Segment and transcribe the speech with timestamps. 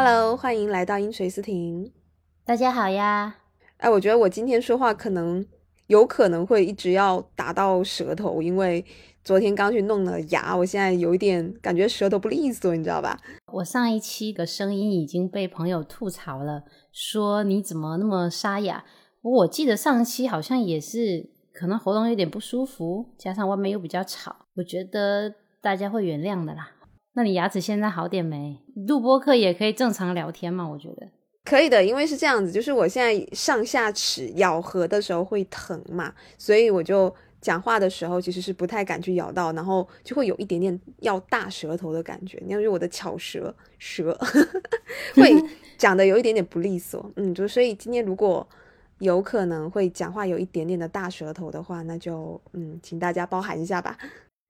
[0.00, 1.92] Hello，欢迎来到音锤思婷。
[2.44, 3.34] 大家好呀！
[3.78, 5.44] 哎，我觉得我今天说话可能
[5.88, 8.84] 有可能会一直要打到舌头，因为
[9.24, 13.18] 昨天刚去弄了牙，我现在有一点感觉舌头不利索，你知道吧？
[13.52, 18.84] 我上一期的声音已经被朋友吐槽了，说你怎么那么沙哑？
[19.20, 26.70] 我记得上期好像也是，可能喉咙有点不舒服，加上外面又比较吵，我觉得大家会原谅的啦。
[27.18, 28.56] 那你牙齿现在好点没？
[28.86, 30.64] 录播课也可以正常聊天嘛？
[30.68, 31.08] 我觉得
[31.44, 42.40] 可以的，因为是这样子，就是我现在上下齿咬合的时候会疼嘛，所以我就讲话的时候其实是不太敢去咬到，然后就会有一点点要大舌头的感觉。
[42.46, 44.16] 你要是我的巧舌舌
[45.16, 45.34] 会
[45.76, 48.46] 讲的有一点点不利索，嗯，就所以今天如果
[49.00, 53.98] 有可能会讲话有一点点的大舌头的话，那就嗯，请大家包涵一下吧。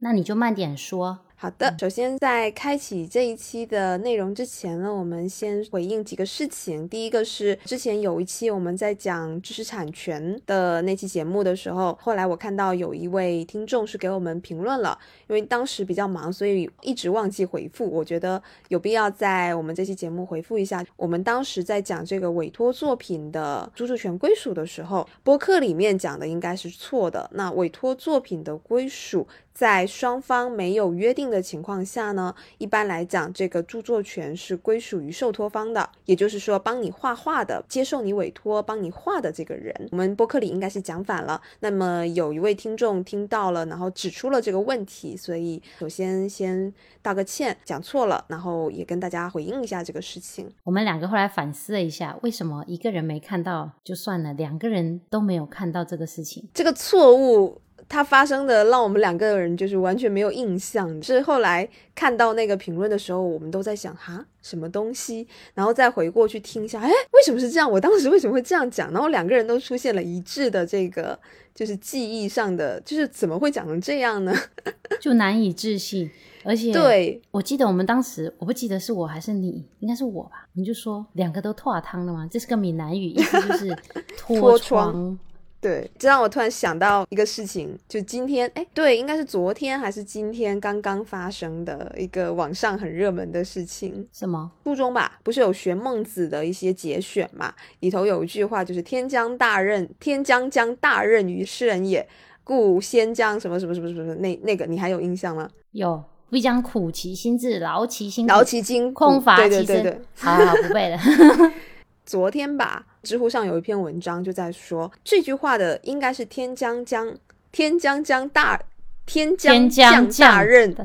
[0.01, 1.21] 那你就慢点说。
[1.41, 6.89] 好的，首先在开启这一期的内容之前呢，我们先回应几个事情。
[6.89, 17.89] 第一个是之前有一期我们在讲知识产权的那期节目的时候，后来我看到有一位听众是给我们评论了，因为当时比较忙，所以一直忘记回复。
[17.89, 20.85] 我觉得有必要在我们这期节目回复一下。
[20.97, 27.31] 我们当时在讲这个委托作品的著作权归属的时候，播客里面讲的应该是错的。
[27.33, 29.25] 那委托作品的归属。
[29.59, 39.75] 在双方没有约定的情况下呢，一般来讲，这个著作权是归属于受托方的，也就是说，帮你画画的、接受你委托、帮你画的这个人。
[39.91, 41.43] 我们播客里应该是讲反了。
[41.59, 46.73] 那么有一位听众听到了，然后指出了这个问题，所以首先先
[47.03, 50.49] 道个歉，讲错了，然后也跟大家回应一下这个事情。
[50.63, 57.61] 我们两个后来反思了一下，为什么一个人没看到就算了，两个人都没有看到这个事情，这个错误。
[57.89, 67.71] 它发生的让我们两个人就是完全没有印象，是后来看到那个评论的时候，我们都在想哈什么东西，然后再回过去听一下，哎，为什么是这样？
[67.71, 68.93] 我当时为什么会这样讲？
[68.93, 71.19] 然后两个人都出现了一致的这个
[71.55, 74.35] 就是记忆上的，就是怎么会讲成这样呢？
[75.01, 76.11] 就难以置信。
[76.45, 80.47] 而且，对我记得我们当时，我不记得是我还是你，应该是我吧？
[80.53, 82.29] 你就说两个都脱汤了吗？
[82.31, 83.77] 这是个闽南语，意思就是
[84.17, 85.19] 脱窗。
[85.61, 94.07] 对，这让我突然想到一个事情，就今天，哎，对，应该是昨天还是今天刚刚发生的一个网上很热门的事情。
[94.13, 94.51] 什么？
[94.63, 97.53] 初中吧，不是有学孟子的一些节选嘛？
[97.81, 102.09] 里头有一句话，就是“天将大任，天将将大任于斯人也，
[102.45, 105.51] 故先将什么什么什么什么”，那那个你还有印象吗？
[105.73, 110.03] 有，必将苦其心志，劳其心，劳其筋，空乏其身。
[110.15, 110.99] 好好不背了。
[112.07, 117.17] 昨天吧，知乎上有一篇文章就在说这句话的应该是“天将将
[117.51, 118.61] 天将将大
[119.07, 120.77] 天将将大任，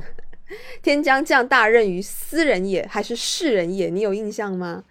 [0.82, 3.90] 天将降大任于斯人也，还是世人也？
[3.90, 4.86] 你有印象吗？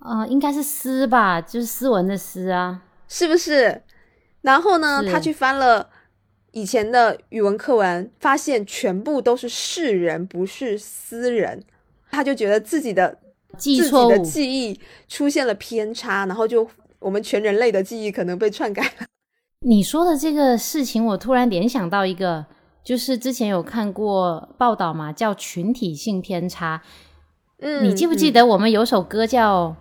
[0.00, 3.82] 啊，应该是斯吧，就是斯文的斯啊，是不是？
[4.40, 5.88] 然后呢，他去翻了
[6.50, 11.62] 以前的语文课文，发现全部都是世人，不是斯人，
[12.10, 13.18] 他就觉得自己的。
[13.58, 16.68] 自己的记忆出现了偏差，然后就
[16.98, 19.06] 我们全人类的记忆可能被篡改了。
[19.66, 22.44] 你说的这个事情，我突然联想到一个，
[22.84, 26.82] 就是之前有看过报道嘛，叫群体性偏差。
[27.60, 29.74] 嗯，你记不记得我们有首歌叫，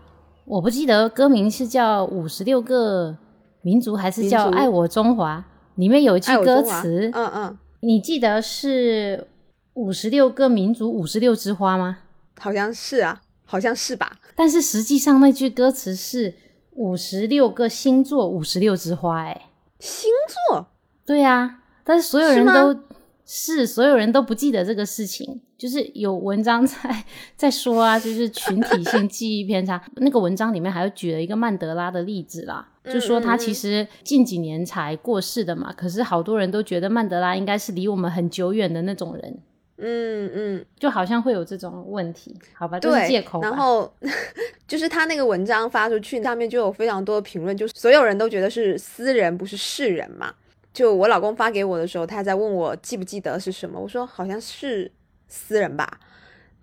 [0.46, 3.18] 我不记得歌名是叫《五十六个
[3.62, 5.46] 民族》还是叫《爱我中华》？
[5.80, 9.28] 里面有一句歌词，嗯嗯，你记得是
[9.74, 11.97] 五十六个民族五十六枝花吗？
[12.40, 13.22] 好像是啊。
[13.46, 16.34] 好像是吧，但是实际上那句歌词是
[16.72, 20.12] 五十六个星座五十六枝花，哎，星
[20.50, 20.68] 座，
[21.06, 22.78] 对啊，但是所有人都
[23.26, 29.82] 是所有人都不记得这个事情，就是有文章在在说啊， 就是群体性记忆偏差。
[29.96, 39.40] 那个文章里面还有举了一个曼德拉的例子啦，就说他其实近几年才过世的嘛，可是好多人都觉得曼德拉应该是离我们很久远的那种人。
[39.78, 43.42] 嗯嗯，就好像会有这种问题，好吧，借口。
[43.42, 43.92] 然后
[44.68, 50.34] 就是他那个文章发出去，下面就有非常多的评论，就所有人都觉得是私人，不是世人嘛。
[50.74, 54.92] 就我老公发给我的时候，他在问我记不记得是什么，我说好像是
[55.28, 56.00] 私人吧。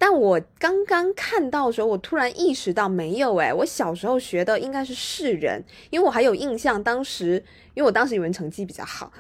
[0.02, 7.40] 但我刚刚看到的时候，我突然意识到没有诶，我小时候学的应该是世人，因为我还有印象，当时
[7.74, 9.12] 因为我当时语文成绩比较好，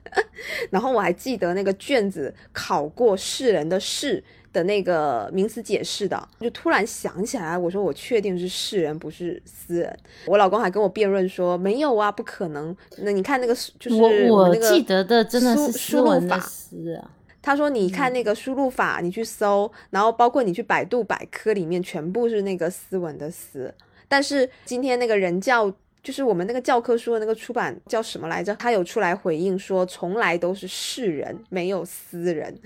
[0.68, 4.22] 然后我还记得那个卷子考过世人的世
[4.52, 12.76] 的那个名词解释的，就突然想起来，我说我确定是世人不是私人，我老公还跟我辩论说没有啊，不可能。
[12.98, 13.94] 那你看那个就是
[14.30, 17.10] 我我记得的真的是输入法啊。
[17.42, 23.74] 他说你看那个输入法，你去搜，然后包括你去百度百科里面，全部是那个斯文的斯。
[24.08, 25.72] 但是今天那个人教，
[26.02, 28.54] 就是我们那个教科书的那个出版叫什么来着？
[28.56, 32.58] 他有出来回应说，从来都是世人，没有私人。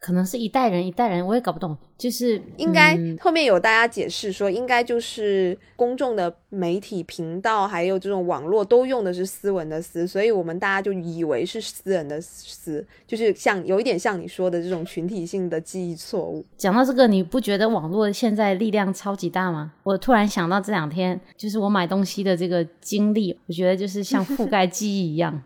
[0.00, 1.76] 可能是一代人一代人，我也搞不懂。
[1.98, 16.42] 就是应该后面有大家解释说，应该就是公众的媒体频道，还有这种网络都用的是斯文的斯，所以我们大家就以为是私人的私，就是像有一点像你说的这种群体性的记忆错误。
[16.56, 19.74] 讲到这个，你不觉得网络现在力量超级大吗？
[19.82, 25.42] 我突然想到这两天就是我买东西的这个经历，我觉得就是像覆盖记忆一样。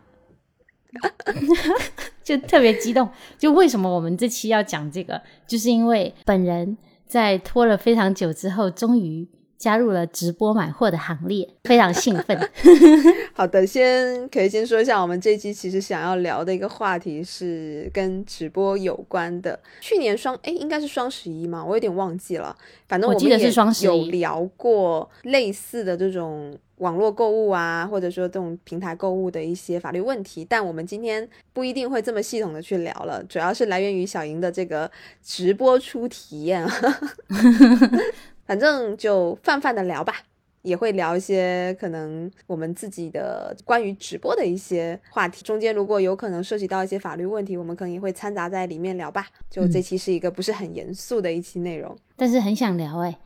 [2.23, 3.07] 就特别激动，
[3.37, 6.77] 就为什么我们这期要讲这个，就是因为本人
[7.07, 9.27] 在拖了非常久之后，终于
[9.57, 12.49] 加入了直播买货的行列，非常兴奋。
[13.33, 19.59] 好的，先可以先说一下，我们这期其实想要聊的一个话题是跟直播有关的。
[19.79, 22.55] 去年双哎，应该是双十一嘛，我有点忘记了。
[22.87, 26.57] 反正我记得是双十一，有聊过类似的这种。
[26.77, 34.89] 网络购物啊，或者说这种平台购物的一些法律问题，但我们今天不一定会这么系统的去聊了，主要是来源于小莹的这个
[35.23, 36.67] 直播初体验，
[38.45, 40.15] 反正就泛泛的聊吧。
[40.65, 49.27] 也会聊一些可能我们自己的关于直播的一些话题，中间如果有可能涉及到一些法律问题，我们可能也会掺杂在里面聊吧。
[49.49, 53.17] 就这期是一个不是很严肃的一期内容，但是很想聊哎，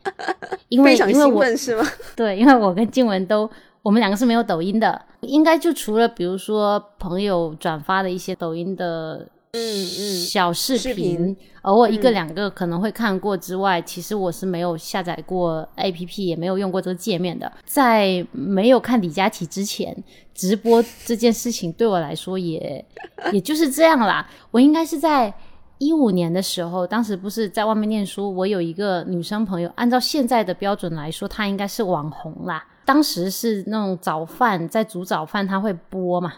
[0.68, 1.84] 因为 因为我是吗？
[2.16, 3.50] 对，因为我跟静文都，
[3.82, 9.28] 我们两个是没有抖音的，应该就除了比如说朋友转发的一些抖音的。
[9.52, 17.52] 嗯嗯，小视频偶尔一个两个可能会看过之外，其实我是没有下载过 A P P，也没有用过这个界面的。
[17.66, 20.04] 在没有看李佳琦之前，
[20.36, 22.86] 直播这件事情对我来说也
[23.34, 24.30] 也就是这样啦。
[24.52, 25.34] 我应该是在
[25.80, 32.64] 一五年的时候，当时不是在外面念书，我有一个女生朋友，按照现在的标准来说，她应该是网红啦。
[32.86, 36.34] 当时是那种早饭在煮早饭，她会播嘛。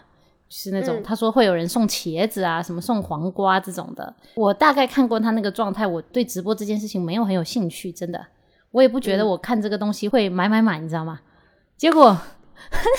[0.54, 4.14] 是那种他说会有人送茄子啊，什么送黄瓜这种的。
[4.36, 8.22] 我大概看过他那个状态，我对直播这件事情没有很有兴趣，真的，
[8.72, 11.22] 我也不觉得我看这个东西会买买买，你知道吗？
[11.78, 12.18] 结果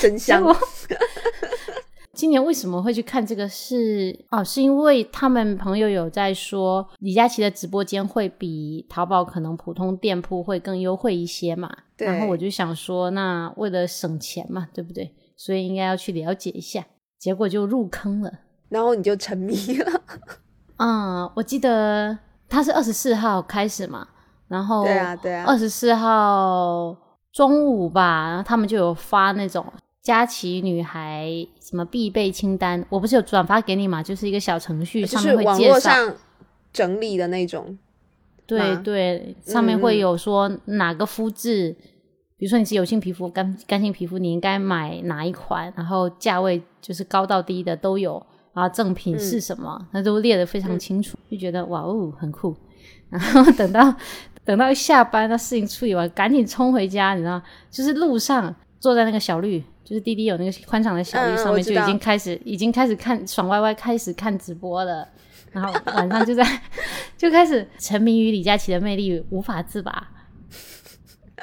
[0.01, 0.43] 真 香。
[2.13, 3.47] 今年为什么会去看这个？
[3.49, 11.71] 是哦，是因为他们朋友有在说李佳琦的直播间会比淘宝可能普通店铺会更优惠一些嘛。
[11.97, 15.11] 然后我就想说，那为了省钱嘛，对不对？
[15.35, 16.85] 所以应该要去了解一下。
[17.23, 18.29] 结果就入坑了，
[18.67, 20.01] 然后你就沉迷了。
[20.75, 22.17] 嗯，我记得
[22.49, 24.05] 他是二十四号开始嘛，
[24.49, 26.93] 然后对啊对啊，二十四号
[27.31, 29.65] 中午吧，然后他们就有发那种
[30.01, 31.25] 佳琦女孩
[31.61, 35.91] 什么必备清单，我不是有转发给你嘛，就是一个小程序上面会介绍
[36.73, 37.77] 整理的那种，
[38.45, 41.73] 对对，上面会有说哪个肤质。
[42.43, 45.71] 比如说你是油性皮肤、干干性皮肤，你应该买哪一款？
[45.77, 52.53] 然后价位就是高到低的都有，然后赠品是什么，那都列得非常清楚，就觉得哇哦很酷。
[53.09, 53.95] 然后等到
[54.43, 57.41] 等到下班，那事情处理完，赶紧冲回家，你知道，
[57.71, 65.07] 就是路上坐在那个小绿，就是滴滴有那个宽敞的小绿上面，就已经开始已经开始看爽歪歪，开始看直播了。
[65.53, 66.43] 然后晚上就在
[67.15, 70.09] 就开始沉迷于李佳琦的魅力，无法自拔。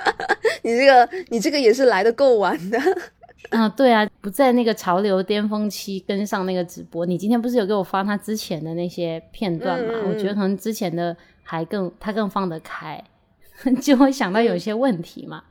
[0.62, 2.78] 你这个，你这个也是来的够晚的。
[3.50, 7.04] 啊，对啊，不在那个潮流巅峰期跟上那个直播。
[7.04, 9.95] 你今天不是有给我发他之前的那些片段吗？
[10.07, 13.02] 我觉得可能之前的还更他更放得开，
[13.83, 15.42] 就会想到有一些问题嘛。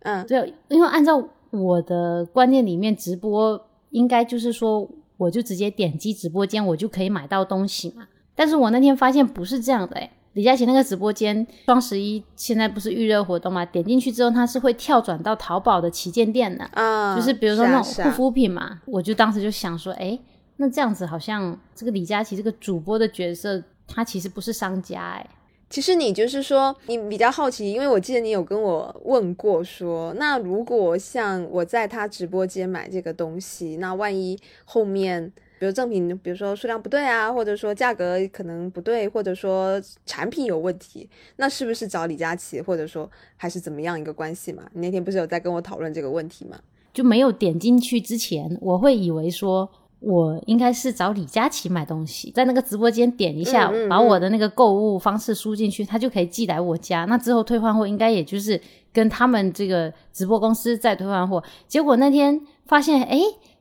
[0.00, 4.88] 嗯，对，因为按照我的观念里面，直播应该就是说，
[5.18, 8.06] 我就直接点击直播间，我就可以买到东西嘛。
[8.34, 10.10] 但是我那天发现不是这样的，哎。
[10.36, 13.64] 李佳琦那个直播间，双十一现在不是预热活动嘛？
[13.64, 18.82] 点进去之后，它是会跳转到淘宝的旗舰店的，啊，就是比如说那种护肤品嘛。
[18.84, 20.18] 我就当时就想说，哎，
[20.58, 25.26] 那这样子好像这个李佳琦这个主播的角色，他其实不是商家，哎。
[25.70, 35.32] 其实你就是说，你比较好奇，因为我记得你有跟我问过，说那如果像我在他直播间买这个东西，那万一后面。
[35.58, 44.64] 比如赠品，比如说数量不对啊，或者说价格可能不对，或者说产品有问题，那是不是找李佳琦，或者说还是怎么样一个关系嘛？
[44.74, 46.58] 你那天不是有在跟我讨论这个问题吗？
[46.92, 49.66] 就没有点进去之前，我会以为说
[50.00, 57.06] 我应该是找李佳琦买东西，在那个直播间点一下，把我的那个购物方式输进去，他就可以寄来我家。
[57.06, 58.60] 那之后退换货应该也就是
[58.92, 61.42] 跟他们这个直播公司在退换货。
[61.66, 63.18] 结果那天发现，哎。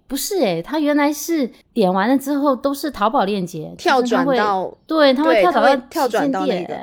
[0.07, 6.75] 不是哎，他原来是点完了之后都是淘宝链接，跳转到对，他会跳转到跳转到那个。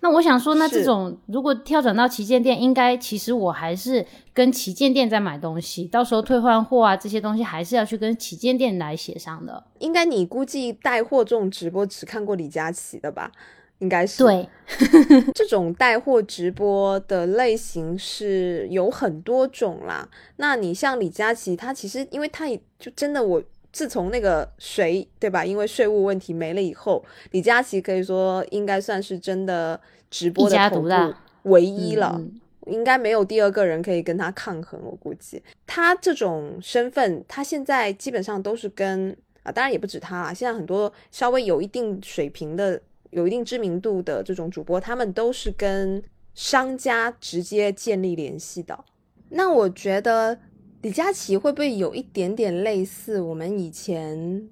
[0.00, 9.64] 那我想说，那这种如果跳转到旗舰店，应该其实我还是跟旗舰店在买东西，到时候退换货啊这些东西还是要去跟旗舰店来协商的。
[9.78, 13.32] 应该你估计带货这种直播只看过李佳琦的吧？
[13.80, 14.48] 应该是对，
[15.34, 20.08] 这种带货直播的类型是有很多种啦。
[20.36, 25.44] 那你像李佳琦，他其实因为他也就真的我自从那个谁对吧？
[25.44, 29.78] 因为税务问题没了以后，李佳琦可以说应该算是真的
[30.10, 32.18] 直播的头部唯一了，
[32.64, 34.80] 应该没有第二个人可以跟他抗衡。
[34.82, 42.80] 我估计他这种身份，他现在基本上都是跟啊，当然也不止他啊，现在很多稍微有一定水平的。
[43.10, 46.02] 有一定知名度的这种主播，他们都是跟
[46.34, 48.84] 商家直接建立联系的。
[49.30, 50.38] 那我觉得
[50.82, 54.48] 李佳琦会不会有一点点类似我们以前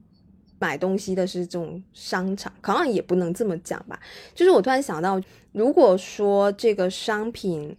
[0.58, 2.52] 买东西的是这种商场？
[2.62, 4.00] 好像也不能这么讲吧。
[4.34, 5.20] 就是我突然想到，
[5.52, 7.76] 如果说这个商品。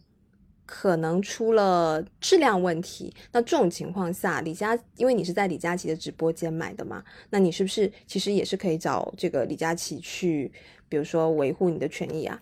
[0.65, 10.51] 可能出了质量问题，那这种情况下，李佳，因为你是在李佳琦的直播间买的嘛，那你是不是其实也是可以找这个李佳琦去，
[10.89, 12.41] 比如说维护你的权益啊？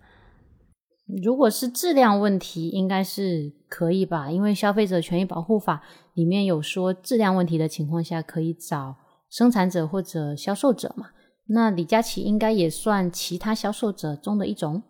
[1.22, 4.32] 如果是质量问题，应该是可以吧？
[4.32, 8.96] 因为消费者权益保护法里面有说，质量问题的情况下可以找
[9.30, 11.08] 生产者或者销售者嘛。
[11.48, 14.84] 那李佳琦应该也算其他销售者中的一种。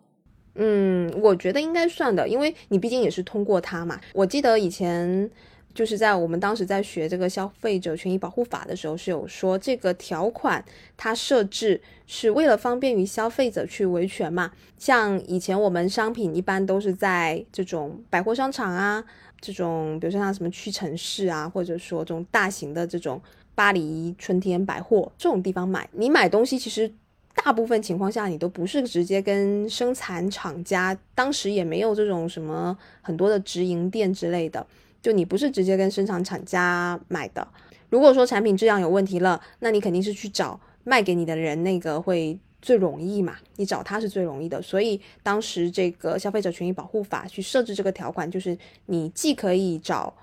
[0.56, 4.00] 嗯，我觉得应该算的，因为你毕竟也是通过它嘛。
[4.12, 5.28] 我记得以前
[5.74, 10.64] 就是在我们当时在学这个消费者权益保护法的时候，是有说这个条款
[10.96, 14.52] 它设置是为了方便于消费者去维权嘛。
[14.78, 19.04] 像以前我们商品一般都是在这种百货商场啊，
[19.40, 23.20] 这种比如说像什么屈臣氏啊，或者说这种大型的这种
[23.56, 26.92] 巴黎春天百货这种地方买，你买东西其实。
[27.34, 34.66] 大部分情况下，你都不是直接跟生产厂家，当时也没有这种什么很多的直营店之类的，
[35.02, 37.46] 就你不是直接跟生产厂家买的。
[37.90, 44.62] 如果说产品质量有问题了，那你肯定是去找卖给你的人，那个会最容易嘛，你找他是最容易的。
[44.62, 50.14] 所以当时这个消费者权益保护法去设置这个条款，就是你既可以找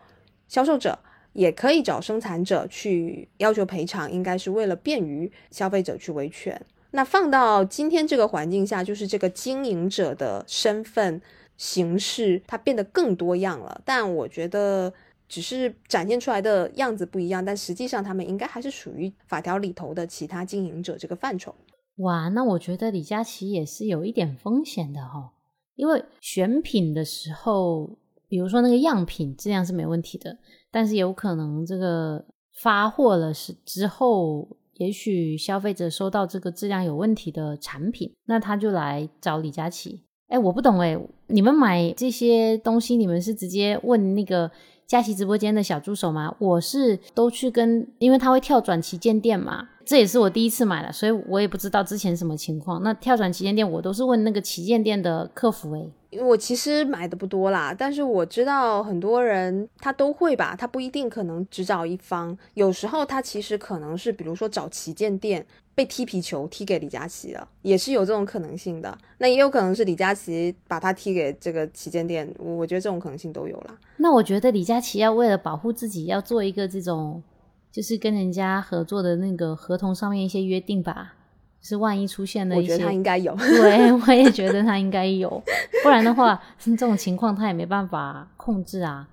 [0.47, 0.97] 销售者，
[1.33, 6.59] 也可以找生产者去要求赔偿，应该是为了便于消费者去维权。
[6.93, 11.21] 那放到今天这个环境下，就是这个经营者的身份
[11.55, 13.81] 形式，它变得更多样了。
[13.85, 14.93] 但我觉得，
[15.27, 21.55] 只是展现出来的样子不一样，但实际上他们应该还是属于法条里头的其他经营者这个范畴。
[21.97, 25.31] 哇，那我觉得李佳琦也是有一点风险的哈，
[25.75, 30.37] 因为选品的时候，比如说那个样品质量是没问题的，
[30.69, 32.25] 但是有可能这个
[32.61, 34.57] 发货了是之后。
[34.81, 40.01] 也许消费者收到这个质量有问题的产品，那他就来找李佳琦。
[40.27, 40.97] 哎，我不懂哎，
[41.27, 44.49] 你们买这些东西，你们是直接问那个
[44.87, 46.35] 佳琦直播间的小助手吗？
[46.39, 52.81] 我是都去跟，因为他会跳转旗舰店嘛，这也是我第一次买了，所以我也不知道之前什么情况。
[52.81, 55.85] 那跳转旗舰店，我都是问那个旗舰店的客服哎。
[56.19, 68.97] 我其实买的不多啦，但是我知道很多人他都会吧，他不一定可能只找一方，有时候他其实可能是，比如说找旗舰店被踢皮球踢给李佳琦了，也是有这种可能性的。
[69.19, 73.77] 那也有可能是李佳琦把他踢给这个旗舰店，我觉得这种可能性都有啦。
[73.95, 77.23] 那我觉得李佳琦要为了保护自己，要做一个这种，
[77.71, 81.13] 就是跟人家合作的那个合同上面一些约定吧。
[81.61, 83.35] 是万一出现了一些，我觉得他应该有。
[83.37, 85.41] 对，我也觉得他应该有，
[85.83, 89.07] 不然的话，这种情况他也没办法控制啊。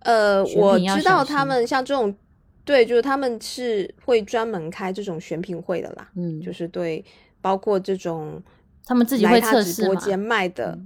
[0.00, 2.14] 呃，我知道他们像这种，
[2.64, 6.08] 对，就是他们是会专门开这种选品会的啦。
[6.16, 7.04] 嗯，就是对，
[7.40, 8.42] 包括这种
[8.84, 10.76] 他们自己会测试间卖的。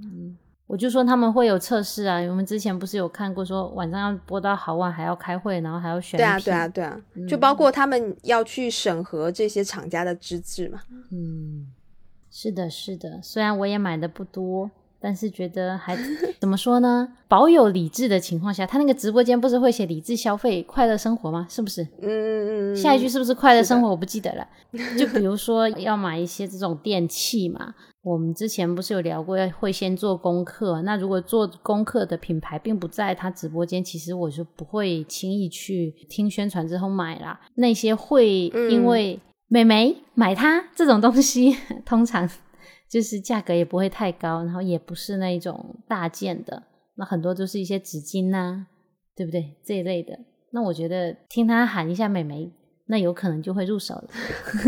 [0.67, 6.19] 我就说他们会有测试啊，我们之前不是有看过，说晚上要播到好晚，还要开会，然后还要选。
[6.19, 10.81] 对啊，对啊，对啊，就包括他们要去审核这些厂家的资质嘛。
[11.13, 11.69] 嗯，
[12.31, 13.21] 是的，是的。
[13.23, 14.69] 虽然我也买的不多，
[15.01, 15.97] 但是觉得还
[16.41, 17.09] 怎么说呢？
[17.29, 21.47] 保有理智的情况下，他那个直播间不是会写理智消费、快乐生活吗？
[21.49, 21.83] 是不是？
[22.01, 22.77] 嗯嗯嗯。
[22.77, 23.89] 下一句是不是快乐生活？
[23.89, 24.47] 我不记得了。
[24.99, 27.75] 就比如说要买一些这种电器嘛。
[28.03, 30.81] 我们之前不是有聊过，要会先做功课。
[30.83, 37.41] 那如果做功课的品牌并不在他直播间，其实我就不会轻易去听宣传之后买啦。
[37.57, 42.29] 那些会因为美眉买它这种东西，通常
[42.89, 46.63] 就是价格也不会太高，然后也不是那种大件的。
[46.95, 48.67] 那很多都是一些纸巾呐，
[49.15, 49.57] 对不对？
[49.65, 50.19] 这一类的。
[50.53, 52.51] 那我觉得听他喊一下美眉，
[52.87, 54.09] 那有可能就会入手了。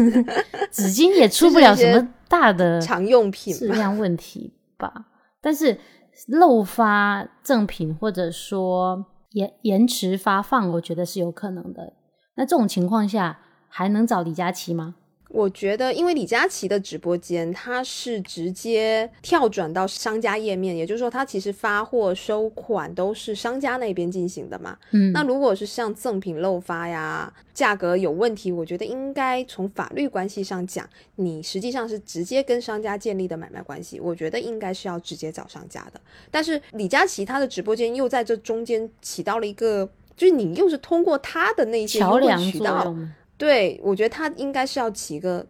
[0.70, 5.06] 纸巾也出不了什么大的常用品质量问题吧，
[5.40, 5.78] 但是
[6.26, 11.94] 漏发赠品或者说延延迟发放，我觉得是有可能的。
[12.34, 14.96] 那这种情况下，还能找李佳琦吗？
[15.28, 24.76] 我觉得，因为李佳琦的直播间，它是直接跳转到商家页面，也就是说，它其实发货收款都是商家那边进行的嘛。
[24.92, 36.00] 嗯，那如果是像赠品漏发呀，价格有问题，我觉得应该从法律关系上讲，你实际上是直接跟商家建立的买卖关系，我觉得应该是要直接找商家的。
[36.30, 42.97] 但是李佳琦他的直播间又在这中间起到了一个，就是你又是通过他的那些桥梁渠道。
[43.38, 45.47] 对，我觉得他应该是要起一个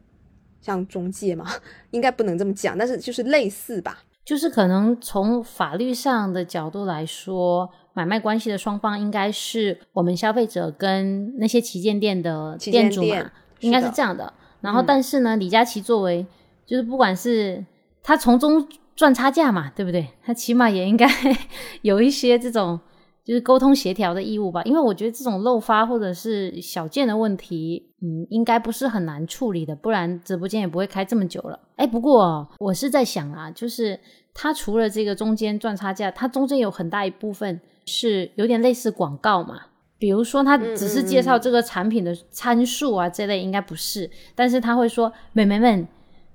[0.60, 1.46] 像中介嘛，
[1.90, 4.00] 应该不能这么讲，但是就是类似吧。
[4.24, 14.30] 就是可能从法律上的角度来说，买卖关系的双方应该是我们消费者跟那些旗舰店的店主嘛，应该是这样的。
[14.60, 16.26] 然后，但是呢，李佳琦作为
[16.66, 17.64] 就是不管是
[18.02, 20.06] 他从中赚差价嘛，对不对？
[20.22, 21.08] 他起码也应该
[21.80, 22.78] 有一些这种。
[23.28, 31.60] 就是沟通协调的义务吧，因为我觉得这种漏发或者是小件的问题，嗯，应该不是很难处理的，不然直播间也不会开这么久了。
[31.76, 34.00] 哎，不过我是在想啊，就是
[34.32, 39.60] 它除了这个中间赚差价，它中间有很大一部分是有点类似广告嘛，
[39.98, 45.86] 比如说他只是介绍这个产品的参数啊这类，应该不是，但是他会说美眉们。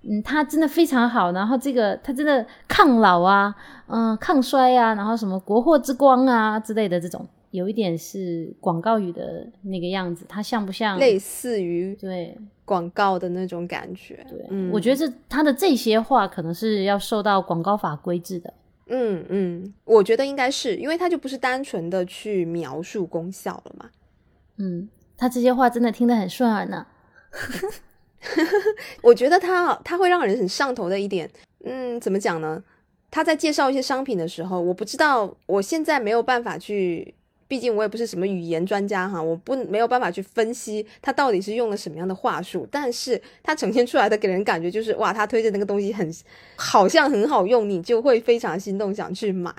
[0.04, 3.56] 嗯，它真的非常好，然后这个它真的抗老啊，
[3.88, 11.00] 嗯，抗衰啊，然后什么国货之光啊之类的这种，有一点是广告语的那个样子，它像不像？
[11.00, 14.26] 类似于对广告的那种感觉。
[14.30, 18.54] 对，嗯，我觉得这它的这些话可能是要受到广告法规制的。
[18.88, 23.90] 嗯嗯，我觉得应该是因为它就不是单纯的去描述功效了嘛。
[24.58, 26.86] 嗯，他这些话真的听得很顺耳呢。
[29.02, 31.30] 我觉得他他会让人很上头的一点，
[31.64, 32.64] 嗯，怎么讲呢？
[33.12, 37.14] 他在介绍一些商品的时候，我不知道，我现在没有办法去，
[37.48, 46.12] 毕竟我也不是什么语言专家哈，我不没有办法去分析他到底是用了什么样的话术，但是他呈现出来的给人感觉就是哇，他推荐那个东西很
[46.56, 49.54] 好像很好用，你就会非常心动想去买。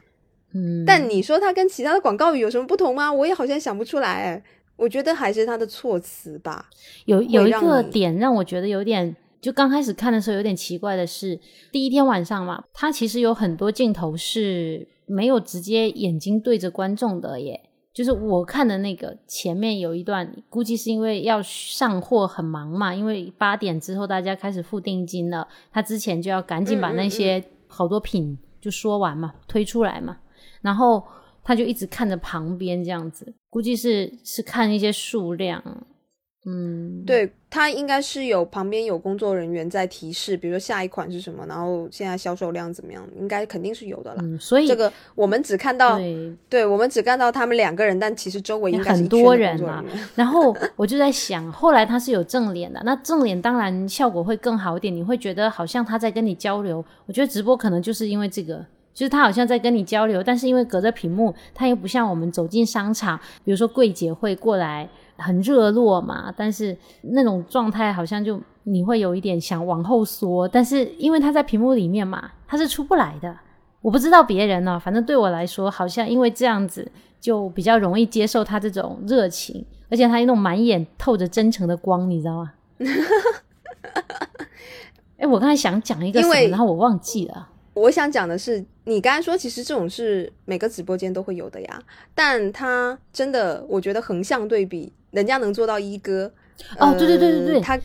[0.52, 3.12] 嗯，但你说他跟其他的广告语有什么不同吗？
[3.12, 4.42] 我也好像想不出来。
[4.76, 6.68] 我觉得还是他的措辞吧，
[7.04, 11.38] 有有一个点让我觉得有点，就刚开始看的时候有点奇怪的是，
[11.70, 30.16] 第一天晚上嘛，他其实有很多镜头是没有直接眼睛对着观众的耶，就是我看的那个前面有一段，估计是因为要上货很忙嘛，因为八点之后大家开始付定金了，他之前就要赶紧把那些好多品就说完嘛，推出来嘛，
[30.62, 31.04] 然后。
[31.44, 35.62] 他就一直看着旁边这样子，估计是是看一些数量，
[36.46, 44.24] 嗯，对他应该是有旁边有工作人员在提示，比如说下一款是什么，然后现在销售量怎么样，应该肯定是有的啦。
[44.40, 45.98] 所以这个我们只看到，
[46.48, 49.84] 对我们只看到他们两个人，但其实周围应该很多人嘛。
[50.16, 56.84] 然后我就在想，后来他是有正脸的，那正脸当然效果会更好一点，你会觉得好像他在跟你交流。
[57.06, 58.64] 我觉得直播可能就是因为这个。
[58.94, 73.36] 就是他好像在跟你交流，但是因为隔着屏幕，他又不像我们走进商场，比如说柜姐会过来很热络嘛，但是那种状态好像就你会有一点想往后缩，但是因为他在屏幕里面嘛，他是出不来的。
[73.82, 82.52] 我不知道别人呢，反正对我来说，好像因为这样子就比较容易接受他这种热情，而且他那种满眼透着真诚的光，你知道吗？
[85.18, 87.48] 哎，我刚才想讲一个什么，然后我忘记了。
[87.74, 91.82] 我想讲的是，你刚才说，其实这种是每个直播间都会有的呀。
[92.14, 96.32] 但他真的，我觉得横向对比，人家能做到一哥，
[96.78, 97.76] 哦，对对对对对，他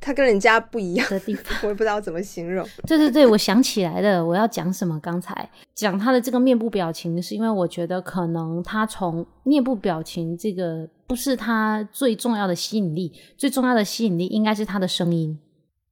[0.00, 2.64] 他跟人家不一样的地方，我也不知道怎么形容。
[2.86, 4.96] 对对对，我想起来了，我要讲什么？
[5.00, 15.36] 刚才讲他的这个面部表情，是因为我觉得可能他从面部表情这个不是他最重要的吸引力，最重要的吸引力应该是他的声音。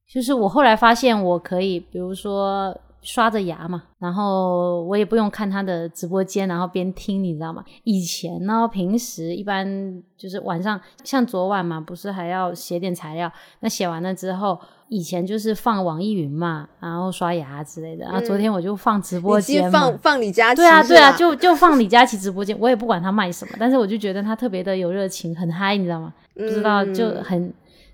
[0.07, 2.79] 就是我后来发现，我可以，比如说。
[3.01, 7.63] 刷着牙嘛，然后我也不用看他的直播间，然后边听，你知道吗？
[7.83, 13.31] 以前呢，平时一般就是晚上，像昨晚嘛，不是还要写点材料？
[13.61, 18.05] 那写完了之后，以前就是放网易云嘛，然后刷牙之类的。
[18.05, 26.13] 然后昨天我就放直播间放放李佳琦，对啊对啊，就就放李佳琦直播间，我也不管他卖什么，但是我就觉得他特别的有热情，很嗨，你知道吗？
[26.35, 27.51] 不知道就很。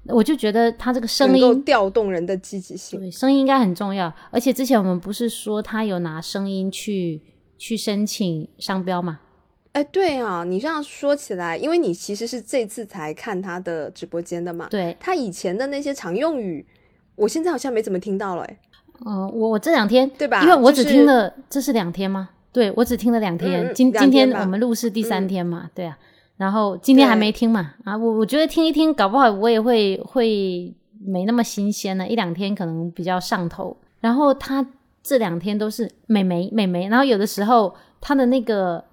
[0.10, 4.12] 我就觉得他这个声音调动人的积极性，对，声音应该很重要。
[4.32, 7.22] 而且之前我们不是说他有拿声音去
[7.58, 9.20] 去申请商标嘛？
[9.74, 16.66] 哎，对啊，你这样说起来，因为你其实是这次才看他的直播间的嘛，对，他以前的那些常用语，
[17.16, 18.60] 我现在好像没怎么听到了，哎，
[19.06, 20.42] 嗯，我我这两天对吧？
[20.42, 22.30] 因为我只听了，这是两天吗？
[22.52, 25.96] 对，我只听了两天，今今天我们录是第三天嘛，对啊，
[26.38, 30.74] 然后今天还没听嘛，啊，我我觉得听一听，搞不好我也会会
[31.06, 34.66] 没那么新鲜了，一两天可能比较上头，然后他
[35.04, 38.84] 这两天都是美眉美眉，然后有的时候他的那个。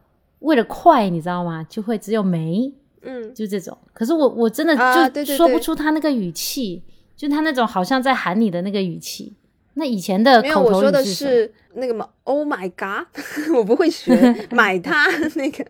[0.40, 1.64] 为了快，你知道吗？
[1.70, 3.78] 就会只有眉，嗯，就这种。
[3.94, 4.76] 可是我我真的
[5.10, 6.82] 就说不出他那个语气，
[7.16, 9.34] 就他那种好像在喊你的那个语气。
[9.72, 13.06] 那以前的口头语是那个嘛？Oh my god！
[13.56, 14.14] 我不会学
[14.52, 15.64] 买它那个。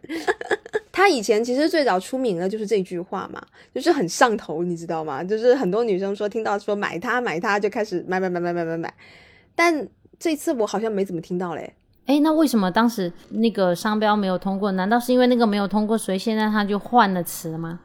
[0.96, 5.24] 他以前其实最早出名的就是这句话嘛，就是很上头，你知道吗？
[5.24, 8.94] 就是很多女生说听到说买它买它就开始买买买买买买买。
[9.57, 9.88] 但
[10.20, 11.74] 这次我好像没怎么听到嘞。
[12.07, 14.70] 哎，那为什么当时那个商标没有通过？
[14.70, 17.80] 难道是因为那个没有通过，所以现在他就换了词吗？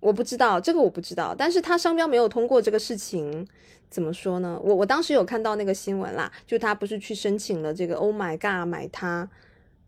[0.00, 1.34] 我不知道，这个我不知道。
[1.36, 3.46] 但是他商标没有通过这个事情，
[3.90, 4.58] 怎么说呢？
[4.64, 9.28] 我我当时有看到那个新闻啦，就他不是去申请了这个 Oh my God 买它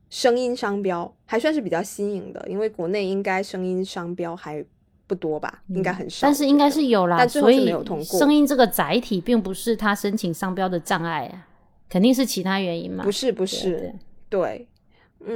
[0.08, 4.64] 声音商标，还算是比较新颖的，因为国内应该声音商标还
[5.06, 6.26] 不多吧，应该很少。
[6.26, 8.18] 但是应该是有啦，但最后没有通过。
[8.18, 11.46] 声音这个载体并不是他申请商标的障碍啊。
[11.88, 13.04] 肯定是其他原因嘛？
[13.04, 13.94] 不是，不是，
[14.28, 14.66] 对。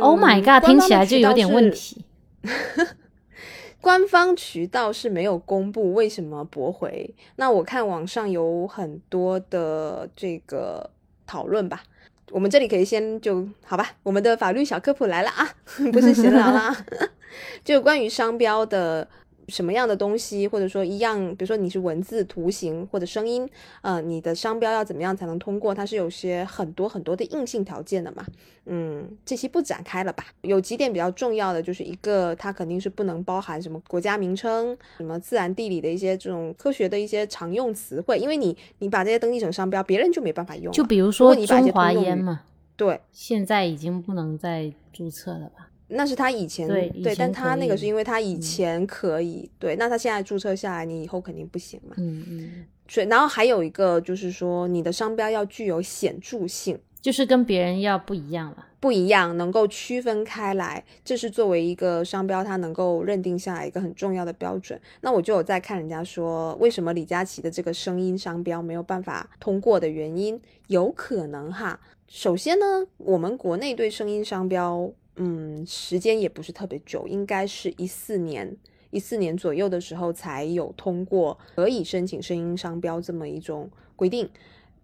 [0.01, 2.05] Oh my god，听起来就有点问题。
[3.81, 7.15] 官方渠道是没有公布为什么驳回。
[7.37, 10.91] 那我看网上有很多的这个
[11.25, 11.85] 讨论吧。
[12.31, 13.91] 我们这里可以先就好吧。
[14.03, 15.49] 我们的法律小科普来了啊，
[15.93, 16.77] 不是闲聊啦，
[17.65, 19.07] 就关于商标的。
[19.51, 23.49] 什么样的东西，或者说一样，比如说你是文字、图形或者声音，
[23.83, 25.75] 呃，你的商标要怎么样才能通过？
[25.75, 28.25] 它是有些很多很多的硬性条件的嘛。
[28.67, 30.25] 嗯，这期不展开了吧？
[30.43, 40.73] 有几点比较重要的，就是一个，它肯定是不能包含什么国家名称、什么自然地理的一些这种科学的一些常用词汇，因为你你把这些登记成商标，别人就没办法用。
[40.73, 42.43] 就比如说中华烟嘛，
[42.77, 45.70] 对，现在已经不能再注册了吧？
[45.91, 51.95] 那是他以前对，但他那个是因为他以前可以对，那他现在注册下来，你以后肯定不行嘛。
[51.99, 52.65] 嗯嗯。
[52.89, 64.81] 所以，然后还有一个就是说，你的商标要具有显著性，就是跟别人要不一样了，不一样，能够区分开来，这是作为一个商标，它能够认定下来一个很重要的标准。
[65.03, 71.79] 那我就有在看人家说，为什么李佳琦的这个声音商标没有办法通过的原因，有可能哈。
[72.09, 72.65] 首先呢，
[72.97, 74.93] 我们国内对声音商标。
[75.17, 78.57] 嗯，时间也不是特别久，应该是一四年
[78.91, 84.31] 一四年左右的时候才有通过可以申请声音商标这么一种规定，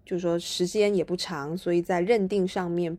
[0.04, 2.98] 就是说时间也不长，所以在认定上面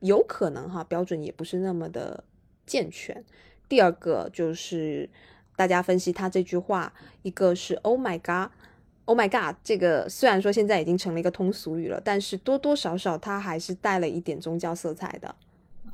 [0.00, 2.22] 有可能哈标准也不是那么的
[2.64, 3.24] 健全。
[3.68, 5.10] 第二个就是
[5.56, 15.34] 大家分析他这句话，一个是 “Oh my God”，“Oh my God” 这个虽然说现在已经成了一个通俗语了，但是多多少少它还是带了一点宗教色彩的。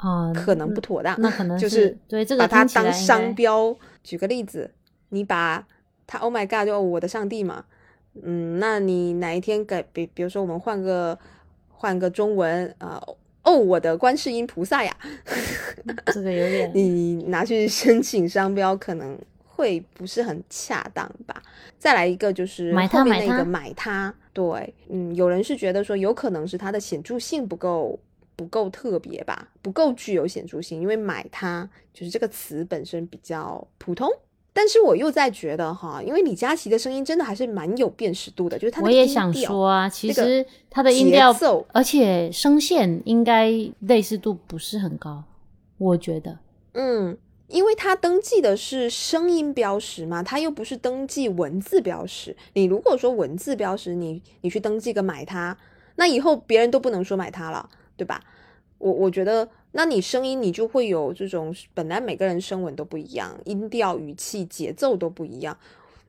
[0.03, 3.77] 啊，可能不妥当，那可能就是对这个把它当商标。
[4.03, 4.69] 举个例子，
[5.11, 5.65] 你把
[6.09, 7.65] 它 “Oh my God” 就我的上帝嘛，
[8.21, 11.17] 嗯，那你哪一天改，比比如说我们换个
[11.69, 13.01] 换个中文啊，
[13.45, 14.93] 哦，我的观世音菩萨呀，
[16.07, 21.41] 这个有点，你拿去申请商标可能会不是很恰当吧？
[21.79, 27.97] 再来一个就是买它那个买它，对，嗯，有人是觉得说有可能是它的显著性不够。
[28.37, 34.09] 不够特别吧，不够具有显著性，因为买它就是这个词本身比较普通。
[34.55, 41.35] 但是我又在觉得哈，因为李佳琦的声音真的还是蛮有辨识度的，就是他我也想说啊，其实他的音调，
[41.73, 45.25] 而且声线应该类似度不是很高，
[45.79, 46.39] 我觉得。
[46.75, 47.17] 嗯，
[47.49, 52.37] 因为他登记的是声音标识嘛，他又不是登记文字标识。
[52.53, 55.57] 你如果说文字标识，你你去登记个买它，
[55.97, 57.71] 那以后别人都不能说买它了。
[57.97, 58.21] 对吧？
[58.79, 65.57] 我我觉得，那你声音你就会有这种，本来每个人声纹都不一样，音调、语气、节奏都不一样。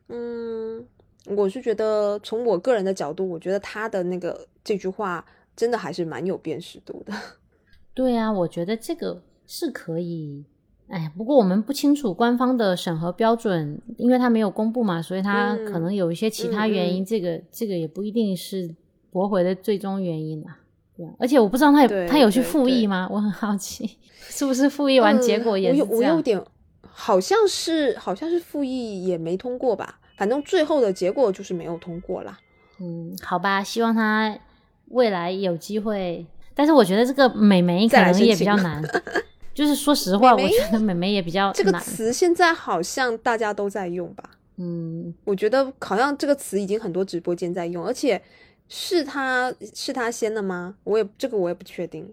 [0.10, 0.84] 嗯，
[1.28, 5.24] 我是觉得从我个人的角度，我觉得他的那个这句话
[5.56, 7.14] 真的还是蛮有辨识度的。
[7.94, 10.44] 对啊，我觉得这个是可以。
[10.88, 17.06] 哎，不过我们不清楚官方的审核标准，因为他没有公布嘛，所以他可能有一些其他原因。
[17.06, 18.76] 这个这个也不一定是
[19.12, 20.60] 驳回的最终原因啊。
[20.96, 23.08] 对，而且我不知道他有他有去复议吗？
[23.12, 26.42] 我很好奇，是不是复议完结果也是我有点，
[26.82, 32.38] 好像是好像是复议也没通过吧，反正最后的结果就是没有通过啦。
[32.80, 34.38] 嗯，好吧，希望他
[34.90, 38.82] 未来有机会，但是我觉得这个美眉可能也比较难。
[39.54, 44.24] 就是说实话，我觉得美眉也比较这个词现在好像大家都在用吧？
[44.58, 48.20] 嗯，我觉得好像这个词已经很多直播间在用，而且
[48.68, 50.76] 是他是他先的吗？
[50.84, 52.12] 我也这个我也不确定。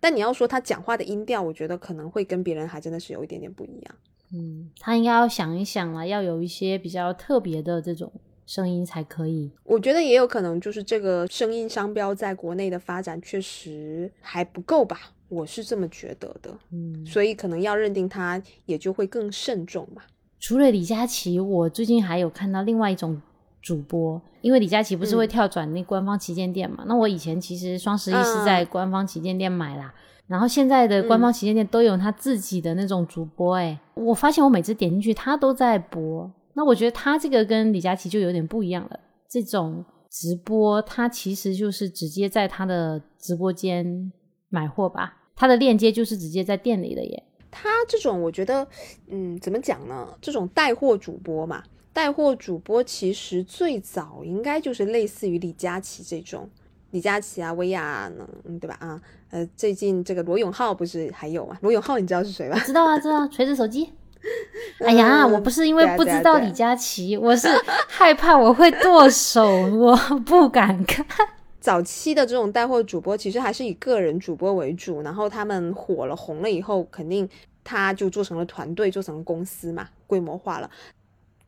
[0.00, 3.94] 但你要说他讲话的音调，我觉得可能会跟别人还真的是有一点点不一样。
[4.32, 8.10] 嗯，他应该要想一想了，要有一些比较特别的这种
[8.46, 9.50] 声音才可以。
[9.64, 16.56] 我觉得也有可能就是这个声音商标在国内的发展确实还不够吧，我是这么觉得的。
[16.72, 20.06] 嗯，所以可能要认定他也就会更慎重吧。
[20.38, 23.20] 除了李佳琦，我最近还有看到另外一种
[23.62, 26.84] 主播，因为李佳琦不是会跳转那官方旗舰店嘛？
[26.86, 29.92] 那我以前其实双十一是在官方旗舰店买啦，
[30.26, 38.98] 然后现在的官方旗舰店都有他自己的那种主播，哎，我发现我每次点进去他都在播，那我觉得他这个跟李佳琦就有点不一样了。
[39.28, 44.12] 这种直播，他其实就是直接在他的直播间
[44.48, 47.22] 买货吧，他的链接就是直接在店里的耶。
[47.50, 48.66] 他这种我觉得，
[49.08, 50.08] 嗯，怎么讲呢？
[50.20, 56.48] 这种带货主播嘛，带货主播其实最早应该就是类似于李佳琦这种，
[56.92, 58.76] 李佳琦啊、薇娅呢，嗯，对吧？
[58.80, 59.00] 啊，
[59.30, 61.58] 呃，最近这个罗永浩不是还有吗？
[61.62, 62.58] 罗永浩你知道是谁吧？
[62.60, 63.92] 知道啊，知道，锤子手机。
[64.84, 67.48] 哎呀，我不是因为不知道李佳琦，我是
[67.88, 71.04] 害怕我会剁手，我不敢看。
[71.58, 77.28] 早期的这种带货主播其实还是以个人主播为主，然后他们火了红了以后，肯定
[77.64, 80.70] 他就做成了团队，做成了公司嘛，规模化了。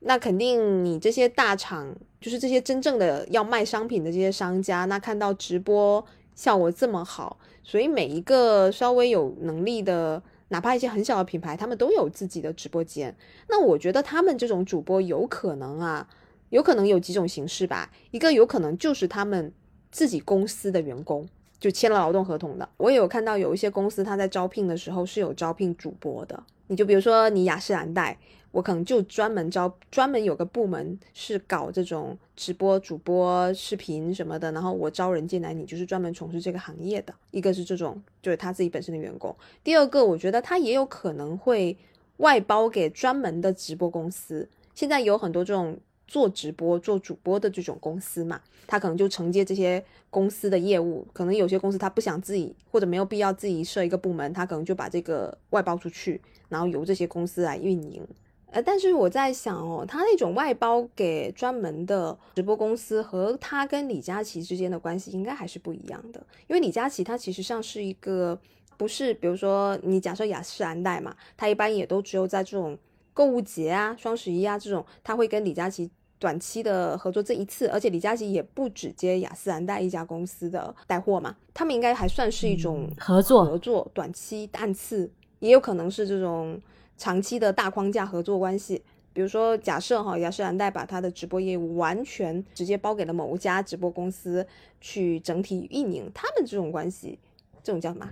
[0.05, 13.15] 那肯定你这些大厂，就是这些真正的要卖商品的这些商家，那看到直播效果这么好，所以每一个稍微有能力的，哪怕一些很小的品牌，他们都有自己的直播间。
[13.49, 16.09] 那我觉得他们这种主播有可能啊，
[16.51, 19.53] 有可能有几种形式吧，一个有可能就是他们。
[19.95, 21.29] 自己公司的员工
[21.61, 26.43] 就签了劳动合同的，我也有看到有一些公司他在招聘的时候是有招聘主播的。
[26.69, 28.19] 你就比如说你雅诗兰黛，
[28.53, 37.12] 我可能就专门招，专门有个部门是搞这种直播主播视频什么的，然后我招人进来，你就是专门从事这个行业的。
[37.33, 39.35] 一个是这种，就是他自己本身的员工。
[39.65, 41.77] 第二个，我觉得他也有可能会
[42.19, 44.49] 外包给专门的直播公司。
[44.75, 45.77] 现在有很多这种。
[46.09, 51.07] 做直播、做主播的这种公司嘛，他可能就承接这些公司的业务。
[51.15, 58.07] 可能有些公司他不想自己，或者没有必要自己设一个部门，他可能就把这个外包出去，然后由这些公司来运营。
[58.53, 66.25] 呃，但是我在想哦，他那种外包给专门的直播公司，和他跟李佳琦之间的关系应该还是不一样的。
[66.47, 68.38] 因为李佳琦他其实上是一个，
[68.77, 72.79] 不是比如说你假设雅诗兰黛嘛，他一般也都只有在这种
[73.15, 75.91] 购物节啊、双十一啊这种，他会跟李佳琦。
[76.19, 85.11] 短期的合作这一次，而且李佳琦也不只接雅诗兰黛一家公司的带货嘛，他们应该还算是一种合作合作，短期单次，
[85.41, 86.57] 也有可能是这种
[87.03, 88.81] 长期的大框架合作关系。
[89.12, 94.47] 比如说，假设哈雅诗兰黛把它的直播业务完全直接包给了某家直播公司
[94.81, 97.19] 去整体运营，他们这种关系，
[97.61, 98.09] 这种叫什么？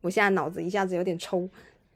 [0.00, 1.48] 我现在脑子一下子有点抽，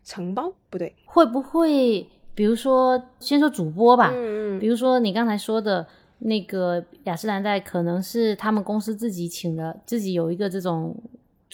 [0.05, 2.07] 承包不对，会不会？
[2.37, 4.13] 比如说，先说主播吧。
[4.15, 4.61] 嗯嗯。
[4.61, 5.85] 比如说你刚才说的
[6.21, 10.97] 那个雅诗兰黛，可能是他们公司自己请的，自己有一个这种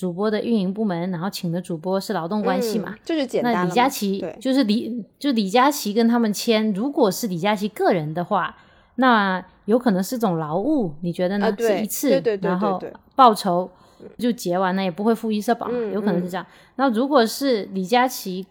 [0.03, 2.97] 主播的运营部门，然后请的主播是劳动关系嘛？
[3.05, 3.53] 就是简单。
[3.53, 8.57] 那李佳琦就是李，就李佳琦跟他们签，如果是李佳琦个人的话，
[8.97, 11.55] 那有可能是种劳务，你觉得呢？
[11.57, 12.83] 是一次，然后
[13.15, 13.71] 报酬
[14.19, 16.45] 就结完了，也不会付一社保，有可能是这样。
[16.75, 18.45] 那如果是李佳琦。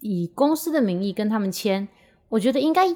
[0.00, 1.88] 以公司的名义跟他们签，
[2.28, 2.94] 我觉得应该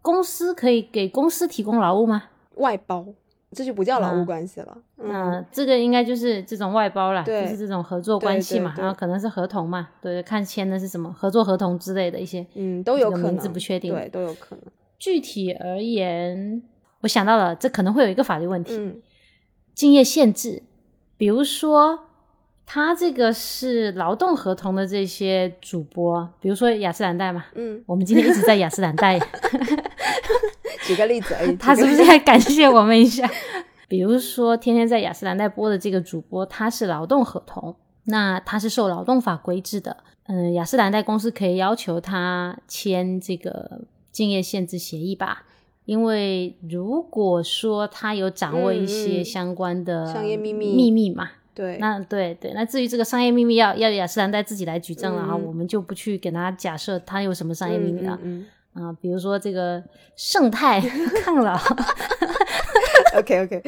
[0.00, 2.22] 公司可以给公司提供劳务吗？
[2.54, 3.04] 外包，
[3.52, 4.78] 这就不叫劳务关系了。
[4.98, 14.64] 嗯，这个应该就是这种外包了，就是这种合作关系嘛，然后可能是合同嘛，对，看签的是什么合作合同之类的一些，嗯，都有可能，名字不确定，对，都有可能。
[14.98, 16.62] 具体而言，
[17.00, 19.00] 我想到了，这可能会有一个法律问题，嗯，
[19.74, 20.62] 竞业限制，
[21.16, 22.00] 比如说。
[22.68, 29.16] 他这个是劳动合同的这些主播，比如说雅诗兰黛嘛，嗯，我们今天一直在雅诗兰黛，
[30.86, 33.28] 举个例子而已， 他是不是在感谢我们一下？
[33.88, 39.96] 比如说天天在雅诗兰黛播的这个主播，他是劳动合同，那他是受劳动法规制的，
[40.26, 45.44] 嗯，雅诗兰黛公司可以要求他签这个竞业限制协议吧？
[45.84, 50.74] 因为如果说他有掌握一些相关的商业秘密。
[50.74, 51.30] 秘密嘛。
[51.54, 58.18] 对，那对对，那至于这个商业秘密要要雅诗兰黛自己来举证了哈，我们就不去给他假设他有什么商业秘密了，
[58.76, 59.82] 啊，比如说这个
[60.16, 60.80] 胜肽
[61.24, 61.56] 抗老，
[63.18, 63.62] OK OK，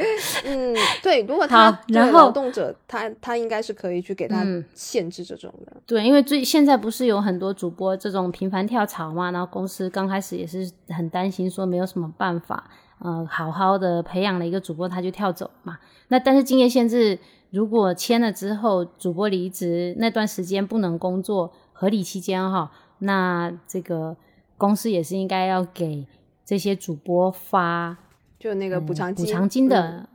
[0.44, 5.72] 嗯，对，如果他然后对劳动者他他应该是可以去给他嗯限制这种的。
[5.86, 15.78] 对，因为最现在不是有很多主播这种频繁跳槽嘛，然后公司刚开始也是很担心，说没有什么办法，呃，好好的培养了一个主播他就跳走嘛。
[16.08, 17.18] 那但是竞业限制
[17.50, 24.16] 如果签了之后，主播离职那段时间不能工作，合理期间哈，那这个
[24.58, 26.06] 公司也是应该要给
[26.44, 27.96] 这些主播发
[28.38, 30.08] 就那个补偿金，嗯补偿金的，嗯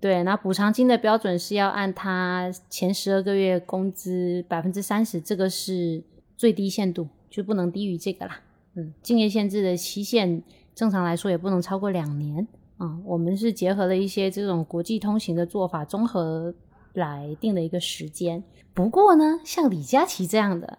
[0.00, 6.02] 对，那补偿金的标准是要按他前十二个月工资百分之三十，这个是
[6.36, 8.40] 最低限度，就不能低于这个啦。
[8.74, 10.42] 嗯，竞业限制的期限
[10.74, 16.52] 正常来说也不能超过两年啊、我们是结合了一些这种国际通行的做法，综合
[16.92, 18.42] 来定的一个时间。
[18.74, 20.78] 不过呢，像李佳琦这样的，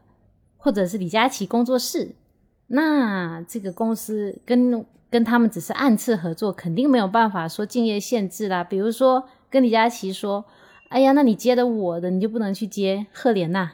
[0.57, 2.13] 或者是李佳琦工作室，
[2.67, 8.63] 那这个公司跟跟他们只是暗次合作，肯定没有办法说竞业限制啦。
[8.63, 10.43] 比如说跟李佳琦说
[10.89, 13.67] ：“哎呀，那你接的我的，你就不能去接赫莲娜；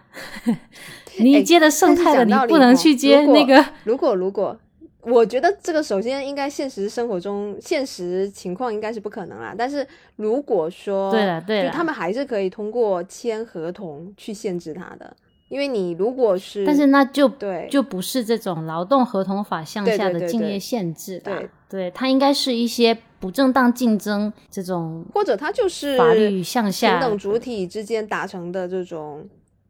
[1.20, 3.66] 你哎接的盛泰的，你不能哦去接那个。
[3.86, 4.56] 如果如果，
[5.02, 9.56] 我觉得这个首先应该现实生活中现实情况应该是不可能啦。
[9.58, 15.16] 但是如果说对了对了就他们还是可以通过签合同去限制他的，
[15.52, 17.68] 因为你如果是但是那就对。
[17.70, 21.50] 就不是这种劳动合同法项下的竞业限制的，对。
[21.70, 29.26] 对，它应该是一些不正当竞争这种或者它就是法律向下平等主体之间达成的这种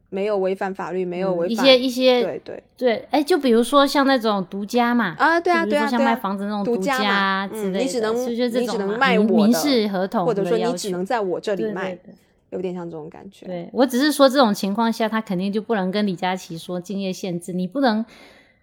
[0.08, 2.62] 没有违反法律、没有嗯一违反、些一些对对。
[2.76, 12.14] 对，哎，就比如说像那种独家嘛，啊，对啊对啊对啊，卖房子那种独家之类的，嗯你只能就是这你只能种民卖我的民事合同或者说你只能在我这里对卖，对对
[12.52, 13.46] 有点像这种感觉。
[13.46, 18.04] 对我只是说这种情况下，他肯定就不能跟李佳琦说敬业限制，你不能，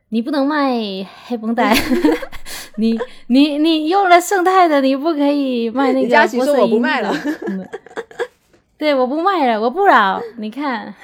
[0.10, 0.74] 你不能卖
[1.26, 1.76] 黑绷带，
[2.78, 2.98] 你
[3.28, 7.14] 你你用了盛泰的，你不可以卖那个李佳琦说我不卖了，
[7.48, 7.68] 嗯
[8.78, 10.96] 对，我不卖了，我不扰，你看，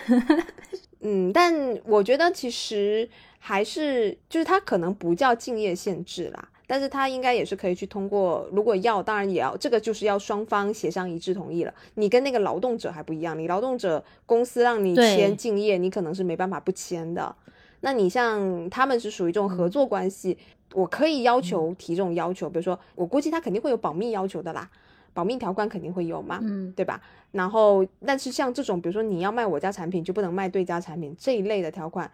[1.01, 1.53] 嗯，但
[1.85, 11.73] 我觉得其实还是就是他可能不叫敬业限制啦，但是他应该也是可以去通过，如果要，当然也要这个就是要双方协商一致同意了。
[11.95, 17.35] 你跟那个劳动者还不一样，你劳动者公司让你签竞业，你可能是没办法不签的。
[17.81, 20.37] 那你像他们是属于这种合作关系，
[20.73, 24.69] 我可以要求提这种要求，比如说我估计他肯定会有保密要求的啦，
[25.13, 26.99] 保密条款肯定会有嘛，嗯，对吧？
[27.31, 32.09] 然后，但是像这种，比如说你要卖我家产品，就不能卖对家产品这一类的条款，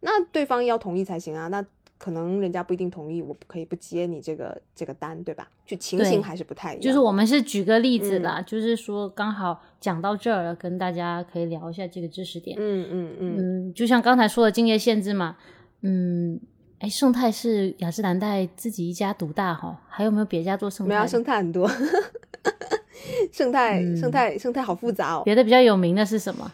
[0.00, 1.46] 那对方要同意才行啊。
[1.46, 1.64] 那
[2.04, 5.48] 可能人家不一定同意，我可以不接你这个这个单，对吧？
[5.64, 6.82] 就情形还是不太一样。
[6.82, 12.58] 就是我们是举个例子啦，嗯就是说刚好讲到这儿了，跟大家可以聊一下这个知识点。
[12.60, 15.38] 嗯嗯嗯，嗯，就像刚才说的竞业限制嘛，
[15.80, 16.38] 嗯，
[16.80, 21.10] 哎，盛泰是雅诗兰黛自己一家独大哈，还有没有别家做盛没有啊泰的？
[21.10, 21.70] 生态很多，
[23.32, 25.22] 生态嗯生态生态好复杂哦。
[25.24, 26.52] 别的比较有名的是什么？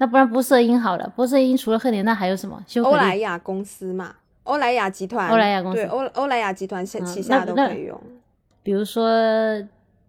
[0.00, 2.60] 那不然波色因好了，波色因除了赫莲娜还有什么？
[2.66, 3.14] 修欧莱。
[3.14, 4.16] 雅公司嘛，
[4.48, 5.76] 欧莱雅集团，欧莱雅公司。
[5.76, 8.00] 对欧欧莱雅集团下嗯旗下都可以用。
[8.62, 9.06] 比如说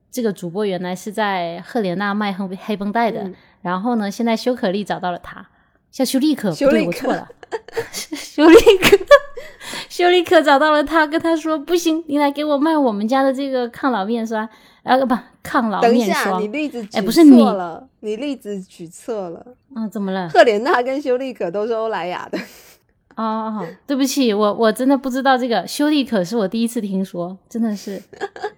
[0.10, 3.36] 这个主播原来是在赫莲娜卖黑黑绷带的，嗯。
[3.62, 5.46] 然后呢，现在修可丽找到了他，
[5.92, 6.88] 像修丽可，不对，修丽可。
[6.88, 7.28] 我错了，
[7.92, 8.98] 修丽可，
[9.90, 14.48] 修丽可找到了他，跟他说不行，你来给我卖我们家的这个抗老面霜，
[14.84, 16.42] 呃不，抗老等一下，面霜。
[16.42, 17.38] 你，例子举哎不是你。
[17.38, 19.46] 错了，你例子举错了。
[19.76, 20.30] 嗯，怎么了？
[20.30, 22.40] 赫莲娜跟修丽可都是欧莱雅的。
[23.22, 28.02] 哦哦，对不起，我我真的不知道这个修丽可是我第一次听说，真的是，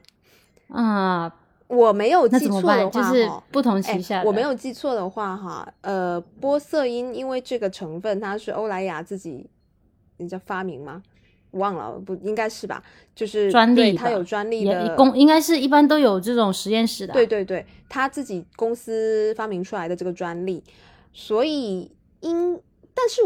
[0.69, 1.33] 啊、
[1.67, 2.89] 我没有记错的话？
[2.89, 9.49] 就是话，不同哎旗下的，我没有记错的话哈，呃，玻色因因为这个成分它是欧莱雅自己，
[10.17, 11.01] 人家发明吗？
[11.51, 12.81] 忘了，不应该是吧？
[13.13, 20.63] 就是专利它有专利的公应该是一般都有这种实验室的啊、对对对，他自己公司发明出来的这个专利，
[21.11, 22.57] 所以因
[22.93, 23.21] 但是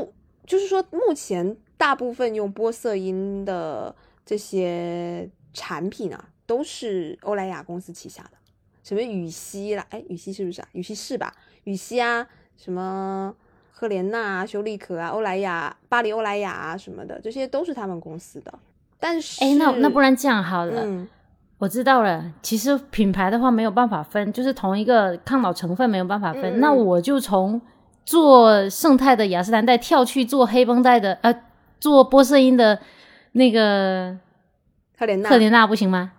[0.46, 8.38] 就是说，目前大部分用玻色因的这些产品啊，都是欧莱雅公司旗下的，
[8.84, 10.68] 什么羽西啦，哎，羽西是不是啊？
[10.74, 11.34] 羽西是吧？
[11.64, 13.34] 羽西啊，什么
[13.72, 18.54] 赫莲娜啊、修丽可啊、欧莱雅、巴黎欧莱雅啊什么的，这些都是他们公司的。
[19.00, 21.08] 但是，哎，那那不然这样好了，嗯，
[21.58, 22.32] 我知道了。
[22.42, 26.60] 其实品牌的话没有办法分，就是同一个抗老成分没有办法分。
[26.60, 27.60] 那我就从
[28.06, 31.44] 做圣泰的雅诗兰黛跳去做黑绷带的，呃，
[31.80, 32.80] 做波色因的
[33.32, 34.16] 那个
[34.98, 36.14] 赫莲娜，赫莲娜不行吗？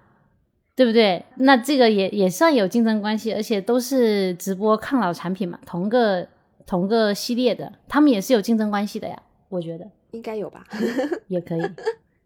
[0.75, 1.25] 对不对？
[1.37, 6.27] 那这个也也算有竞争关系，而且都是直播抗老产品嘛，同个
[6.67, 9.17] 同个系列的，他们也是有竞争关系的呀。
[9.49, 10.65] 我觉得应该有吧？
[11.29, 11.63] 也可以。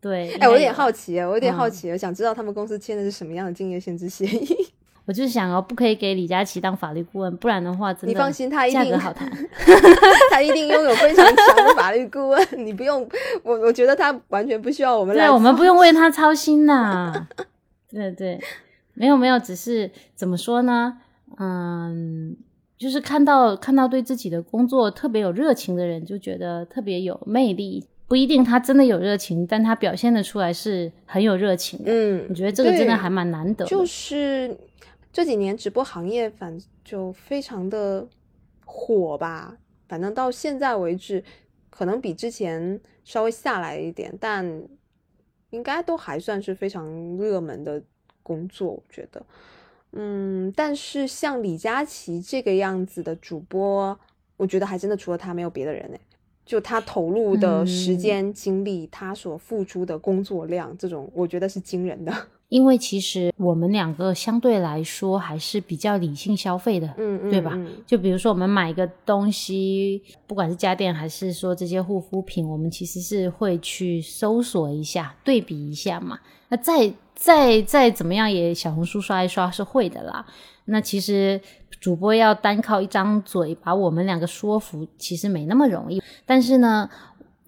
[0.01, 0.73] 对，哎、我有点。
[0.73, 4.69] 好奇，我有点好嗯奇，我想知道他们公司签的是什么样的竞业限制协议。
[5.11, 9.29] 我就想哦，不可以给李佳琦当法律顾问，不然的话，真的你放心，他一价定格好谈。
[10.31, 13.05] 他一定拥有非常强的法律顾问，你不用
[13.43, 17.27] 我，我觉得他完全不需要我们来对，我们不用为他操心呐。
[17.91, 18.41] 对对，
[18.95, 20.99] 没有没有，只是怎么说呢？
[21.41, 22.37] 嗯，
[22.79, 27.85] 就是看到看到对自己的工作特别有热情的人，就觉得特别有魅力。
[28.07, 31.87] 不一定他真的有热情，但他表现的出来是很有热情的。
[31.93, 33.65] 嗯我，觉得这个真的还蛮难得。
[33.67, 34.57] 就是
[35.13, 38.07] 这几年直播行业反就非常的
[38.65, 39.57] 火吧，
[39.89, 41.23] 反正到现在为止，
[41.69, 44.63] 可能比之前稍微下来一点，但
[45.51, 47.83] 应该都还算是非常热门的
[48.23, 49.25] 工作，我觉得。
[49.93, 53.99] 嗯，但是像李佳琦这个样子的主播，
[54.37, 56.01] 我觉得还真的除了他没有别的人哎。
[56.47, 62.13] 就他投入的时嗯间、精力，他所付出的工作量，这种我觉得是惊人的。
[62.51, 76.19] 因为其实我们两个相对来说还是比较理性消费的，嗯嗯，对吧嗯就比如说我们买一个东西，不管是家电还是说这些护肤品，我们其实是会去搜索一下、对比一下嘛。
[76.49, 80.27] 那再再再怎么样也小红书刷一刷是会的啦。
[80.65, 81.41] 那其实
[81.81, 86.03] 主播要单靠一张嘴把我们两个说服，其实没那么容易。
[86.27, 86.89] 但是呢，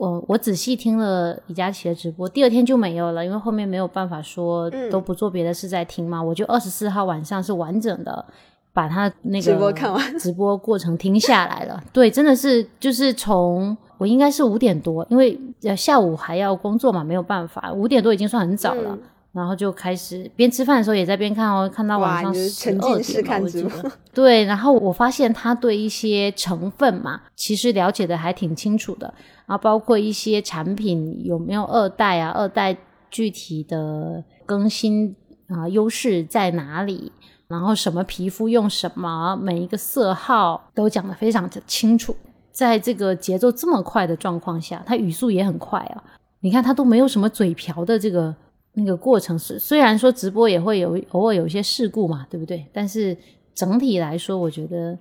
[0.03, 8.25] 我我仔细听了李佳琦的直播，第二天就没有了，因为后面没有办法说嗯都不做别的事在听嘛，我就二十四号晚上是完整的
[8.73, 11.81] 把他那个直播看完直播过程听下来了。
[11.93, 18.91] 对，真的是就是从我应该是五点多，因为呃下午还要工作嘛，没有办法，五点多已经算很早了。
[18.91, 18.99] 嗯
[19.33, 23.91] 然后就开始边吃饭的时候也在边看哦，看到晚上沉十二浸式看直播。
[24.13, 29.07] 对，然后我发现他对一些成分嘛，其实了解的还挺清楚的，
[29.47, 32.77] 然后包括一些产品有没有二代啊，二代
[33.11, 35.17] 具体的更新
[35.49, 37.11] 啊、优势在哪里，
[37.49, 42.15] 然后什么皮肤用什么，每一个色号都讲得非常的清楚。
[42.51, 46.05] 在这个节奏这么快的状况下，他语速也很快啊。
[46.41, 48.35] 你看他都没有什么嘴瓢的这个
[48.75, 52.67] 那个过程，是虽然说直播也会有偶尔有一些事故嘛，对不对？
[52.73, 53.17] 但是
[53.55, 54.99] 整体来说，我觉得，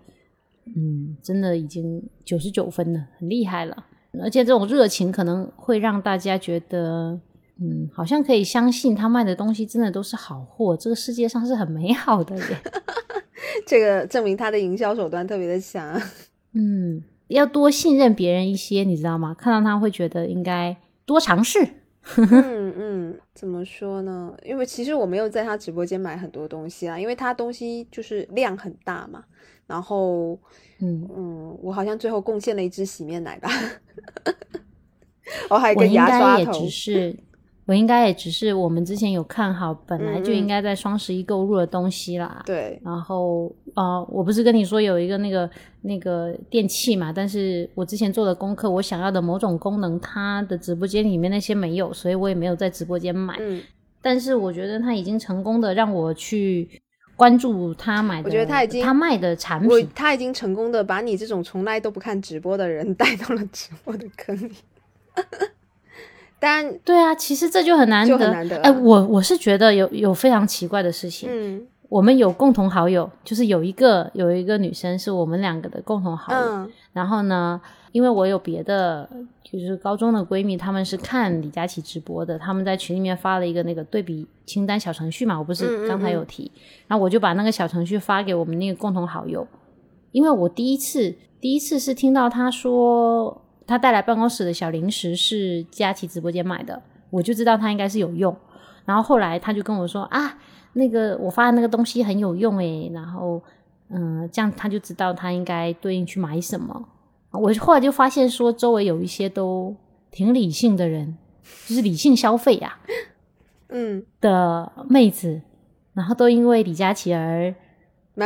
[0.76, 3.86] 嗯，真的已经九十九分了，很厉害了。
[4.22, 7.18] 而且这种热情可能会让大家觉得，
[7.62, 12.44] 嗯，好像可以相信他卖的东西真的都是好货，这个世界上是很美好的耶。
[13.66, 15.98] 这个证明他的营销手段特别的强。
[16.54, 19.34] 嗯，要多信任别人一些，你知道吗？
[19.34, 21.66] 看到他会觉得应该多尝试。
[22.18, 24.36] 嗯嗯，怎么说呢？
[24.44, 29.24] 因为其实我没有在他直播间买很多东西啊，因为他东西就是量很大嘛。
[29.68, 30.38] 然后，
[30.80, 33.50] 嗯，嗯，我好像最后贡献了一支洗面奶吧，
[35.50, 36.52] 我，还有一个牙刷头。
[36.52, 37.18] 该也只是，
[37.68, 42.42] 我应该也只是我们之前有看好，本来就应该在双十一购入的东西啦。
[42.46, 45.50] 对，然后呃，我不是跟你说有一个那个
[45.82, 53.38] 那个电器嘛，但是我之前做的功课，我想要的某种功能，它的直播间里面那些没有，所以我也没有在直播间买。
[53.40, 53.62] 嗯，
[54.02, 56.68] 但是我觉得他已经成功的让我去
[57.16, 64.56] 关注他买的，我觉得他已经他卖的产品，他已经成功的把你这种从来都不看直播的人 带到了直播的坑里。
[66.42, 68.10] 但对啊，其实这就很难得。
[68.10, 71.30] 就很难得啊哎，我我是觉得有有非常奇怪的事情。
[71.32, 76.40] 嗯我们有共同好友，就是有一个有一个女生是我们两个的共同好友。
[76.40, 77.60] 嗯然后呢，
[77.92, 79.08] 因为我有别的，
[79.44, 86.50] 就是高中的闺蜜，她们是看李佳琦直播的，她们在群里面发了一个那个对比清单小程序嘛，我不是刚才有提，
[86.88, 89.46] 然后我就把那个小程序发给我们那个共同好友，
[90.14, 98.36] 因为我第一次第一次是听到她说她带来办公室的小零食是佳琪直播间买的，我就知道他应该是有用，
[98.86, 100.38] 然后后来他就跟我说啊，
[100.74, 103.42] 那个我发的那个东西很有用诶，然后。
[103.94, 106.88] 嗯，这样他就知道他应该对应去买什么。
[107.32, 109.76] 我后来就发现说，周围有一些都
[110.10, 111.18] 挺理性的人，
[111.68, 112.80] 就是理性消费呀、
[113.68, 115.42] 嗯，的妹子，
[115.94, 117.54] 然后都因为李佳琦而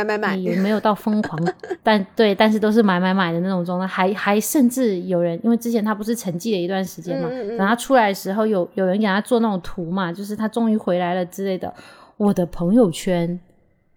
[0.04, 1.38] 买买买，也没有到疯狂，
[1.82, 11.72] 但对，但是都是买买买的那种状态，还还甚至有人，因为之前他不是沉寂了一段时间嘛，嗯嗯嗯等他出来的时候，有有人给他做那种图嘛，就是他终于回来了之类的。
[12.16, 13.38] 我的朋友圈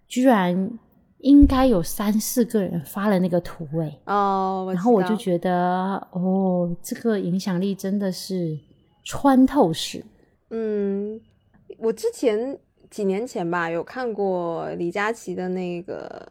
[0.06, 0.70] 居然
[1.20, 8.58] 应该有三四个人发了那个图诶、哦，然后我就觉得哦，这个影响力真的是
[9.04, 10.04] 穿透式。
[10.50, 11.20] 嗯，
[11.78, 12.58] 我之前
[12.90, 16.28] 几年前吧，有看过李佳琦的那个，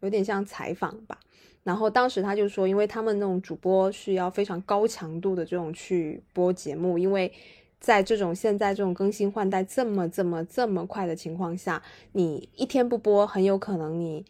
[0.00, 1.18] 有点像采访吧。
[1.62, 7.32] 然后当时他就说，因为他们那种主播是要非常高强度的这种去播节目，因为
[7.80, 11.82] 在这种现在这种更新换代这么这么这么快的情况下，
[12.12, 14.24] 你一天不播，很有可能你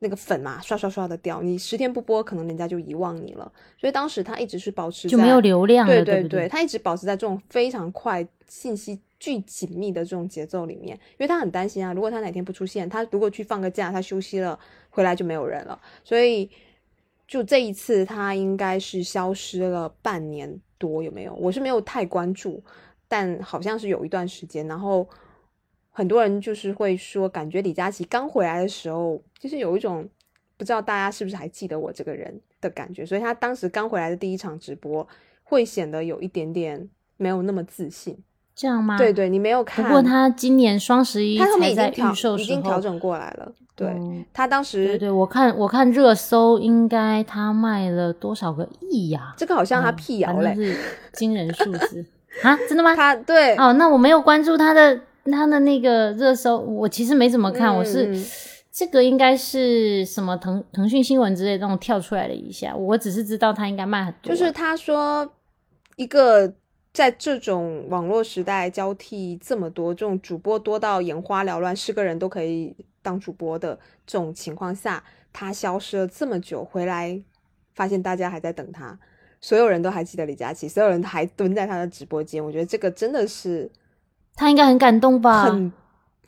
[0.00, 3.50] 那个粉嘛刷刷刷的掉；你十天不播，可能人家就遗忘你了。
[3.78, 14.58] 所以当时他一直是保持就没有流量了，对对对，他一直保持在这种非常快、信息巨紧密的这种节奏里面，因为他很担心啊，如果他哪天不出现，他如果去放个假，他休息了
[14.88, 16.50] 回来就没有人了，所以
[17.28, 21.34] 就这一次他应该是消失了半年多，有没有？
[21.34, 22.60] 我是没有太关注。
[23.12, 25.04] 但好像是有一段时间，然后
[25.90, 30.08] 很多人就是会说，感觉李佳琦刚回来的时候，就是有一种
[30.56, 35.04] 不知道大家是不是还记得我这个人的感觉，所以他当时刚回来的第一场直播，
[35.42, 38.16] 会显得有一点点没有那么自信，
[38.60, 38.98] 这样吗？
[38.98, 39.82] 对对，你没有看。
[39.82, 43.88] 不过他今年双十一他后面已经调已经调整过来了，对
[44.34, 49.32] 他当时对对，我看我看热搜，应该他卖了多少个亿呀？
[49.38, 50.76] 这个好像他辟谣嘞，是
[51.14, 52.04] 惊人数字。
[52.42, 52.94] 啊，真的吗？
[52.94, 55.00] 他对哦，那我没有关注他的
[55.32, 57.74] 他的那个热搜，我其实没怎么看。
[57.74, 58.12] 我是
[58.70, 64.34] 这个应该是什么腾腾讯新闻之类那种跳出来了一下，我只是知道他应该卖很多。
[64.34, 65.26] 就是他说
[65.96, 66.52] 一个
[66.92, 77.20] 在这种网络时代交替这么多，这种主播多到眼花缭乱，是个人都可以当主播的这种情况下，他消失了这么久，回来
[77.74, 78.98] 发现大家还在等他。
[79.40, 83.70] 所有人都还记得李佳琦，所有人还蹲在他的直播间，我觉得这个真的是
[84.34, 85.72] 他应该很感动吧，很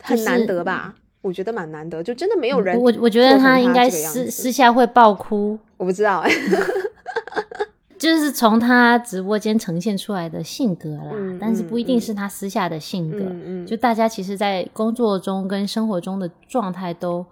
[0.01, 0.95] 很难得吧？
[1.21, 2.77] 我觉得蛮难得，就真的没有人。
[2.81, 6.25] 我我觉得他应该私私下会爆哭，我不知道
[8.03, 13.65] 就是从他直播间呈现出来的性格啦，但是不一定是他私下的性格。
[13.65, 17.25] 就大家其实，在工作中跟生活中的状态都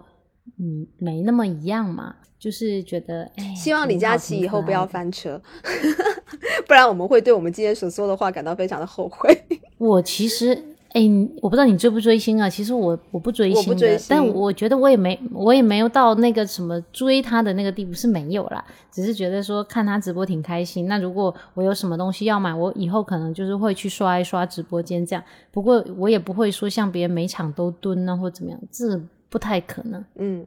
[0.57, 2.15] 嗯没那么一样嘛。
[2.39, 5.39] 就是觉得，希望李佳琦以后不要翻车，
[6.65, 9.43] 不然我们会对我们今天所说的话感到非常的后悔。
[9.77, 11.01] 我其实，哎，
[11.41, 12.49] 我不知道你追不追星啊？
[12.49, 18.63] 其实我我不追星的，但我觉得我也没我也没有到那个什么追他的那个地步，是没有啦。
[18.91, 20.87] 只是觉得说看他直播挺开心。
[20.87, 25.23] 那如果我有什么东西要买，我以后可能就是会去刷一刷直播间这样。
[25.51, 30.03] 不过我也不会说像别人每场都蹲啊或怎么样，这不太可能。
[30.15, 30.45] 嗯。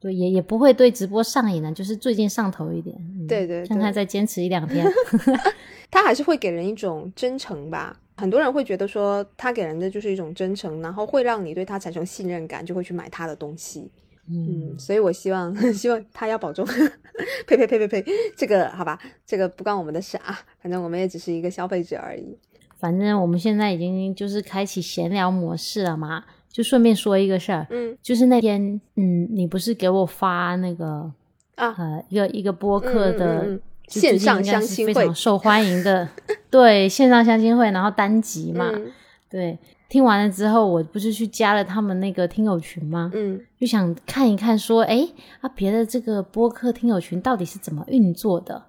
[0.00, 2.96] 对，也也不会对直播上瘾的，就是最近上头一点。
[3.28, 4.84] 对对，看他再坚持一两天，
[5.92, 7.96] 他还是会给人一种真诚吧。
[8.16, 13.90] 很多人会觉得说，他给人的就是一种真诚，然后会让你对他产生信任感，就会去买他的东西。
[14.28, 16.64] 嗯，所以我希望 希望他要保重。
[17.46, 18.04] 呸呸呸呸呸，
[18.36, 22.38] 这个好吧，这个不关我们的事啊，反正我们也只是一个消费者而已。
[22.78, 26.24] 反正我们现在已经就是开启闲聊模式了嘛。
[26.52, 31.10] 就顺便说一个事儿，嗯，就是那天，嗯，你不是给我发那个
[31.54, 33.58] 啊，呃，一个一个播客的
[34.00, 36.08] 线上相亲会，非常受欢迎的，
[36.50, 38.70] 对，线上相亲会，然后单集嘛，
[39.30, 43.10] 对，听完了之后，我不是去加了他们那个听友群吗？
[43.14, 45.06] 嗯，就想看一看，说，哎，
[45.40, 48.62] 啊，别的这个播客听友群到底是怎么运作的？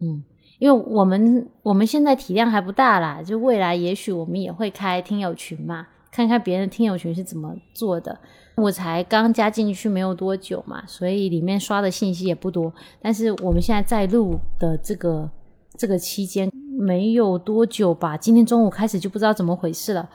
[0.00, 0.24] 嗯，
[0.58, 5.86] 因为我们我们现在体量还不大啦，就未来也许我们也会开听友群嘛。
[6.12, 8.18] 看看别人的听友群是怎么做的，
[8.60, 12.72] 我才刚加进去没有多久嘛，所以里面刷的信息也不多。
[13.00, 15.30] 但是我们现在在录的这个
[15.76, 20.08] 这个期间没有多久吧，今天中午开始就不知道怎么回事了。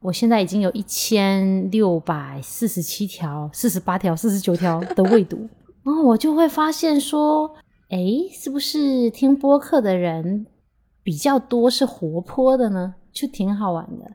[0.00, 5.48] 我现在已经有一千六百四十七条、四十八条、四十九条的未读，
[5.82, 7.54] 然后我就会发现说，
[7.88, 7.98] 哎，
[8.30, 10.46] 是不是听播客的人
[11.02, 12.96] 比较多，是活泼的呢？
[13.12, 14.12] 就挺好玩的。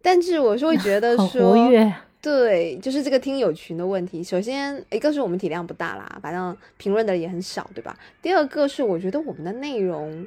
[0.00, 1.56] 但是我是会觉得 说，
[2.26, 4.20] 对，就是这个听友群的问题。
[4.20, 7.96] 首先，一个是我们体量不大啦，反正评论的也很少，对吧？
[8.20, 10.26] 第二个是我觉得我们的内容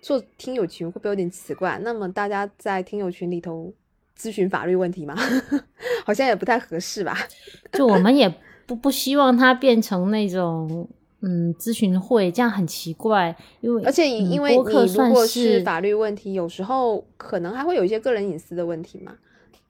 [0.00, 1.80] 做听友群会不会有点奇怪？
[1.82, 3.72] 那么大家在听友群里头
[4.16, 5.16] 咨询法律问题吗？
[6.06, 7.18] 好像也不太合适吧？
[7.74, 8.32] 就我们也
[8.64, 10.88] 不不希望它变成那种。
[11.22, 19.12] 嗯，咨询会这样很奇怪，因为而且因为你如果是法律问题，有时候可能还会有一些个人隐私的问题嘛，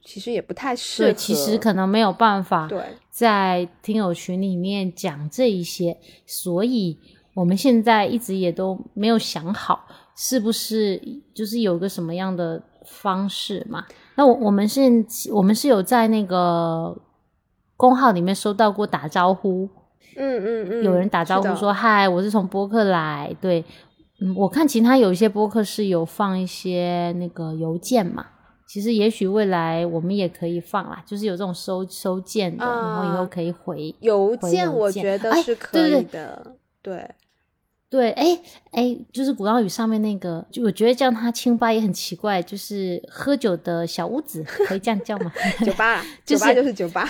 [0.07, 1.09] 其实也不太适合。
[1.11, 2.81] 对，其实可能没有办法对
[3.11, 6.99] 在听友群里面讲这一些，所以
[7.35, 9.87] 我们现在一直也都没有想好
[10.17, 11.03] 是不是
[11.35, 13.85] 就是有个什么样的方式嘛？
[14.15, 14.81] 那我我们是，
[15.33, 16.97] 我们是有在那个
[17.77, 19.69] 公号里面收到过打招呼。
[20.17, 23.63] 嗯嗯嗯，有人打招呼说：“嗨，我是从播客来。”对，
[24.23, 28.25] 嗯，我看其他有一些播客是有放一些那个邮件嘛。
[28.67, 34.71] 其实也许未来我们也可以放啦，就是有这种收收件的，然后以后可以回邮件。
[34.73, 36.55] 我觉得是可以的。
[36.83, 37.09] 对，
[37.89, 38.39] 对，哎
[38.73, 45.33] 哎，就是鼓浪屿上面那个，就我觉得叫它清吧也很奇怪，就是喝酒的小屋子，可以这样叫吗？
[45.65, 47.07] 酒吧， 酒吧就是酒吧。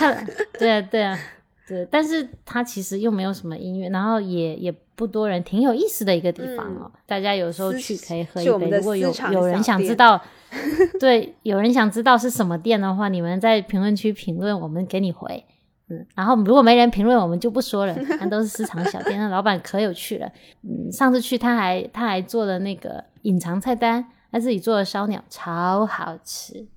[0.59, 1.19] 对啊，对啊，
[1.67, 6.91] 对，但是它其实又没有什么音乐，然后也也不多人，挺有意思的一个地方哦。
[7.07, 10.21] 大家有时候去可以喝一杯，如果有有人想知道，
[10.99, 15.45] 对，有人想知道是什么店的话，你们在评论区评论，我们给你回。
[15.89, 17.95] 嗯，然后如果没人评论，我们就不说了。
[18.19, 20.29] 那都是私藏小店，那老板可有趣了。
[20.63, 26.67] 嗯，上次去他还他还做了那个隐藏菜单，他自己做的烧鸟超好吃。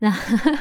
[0.00, 0.14] 那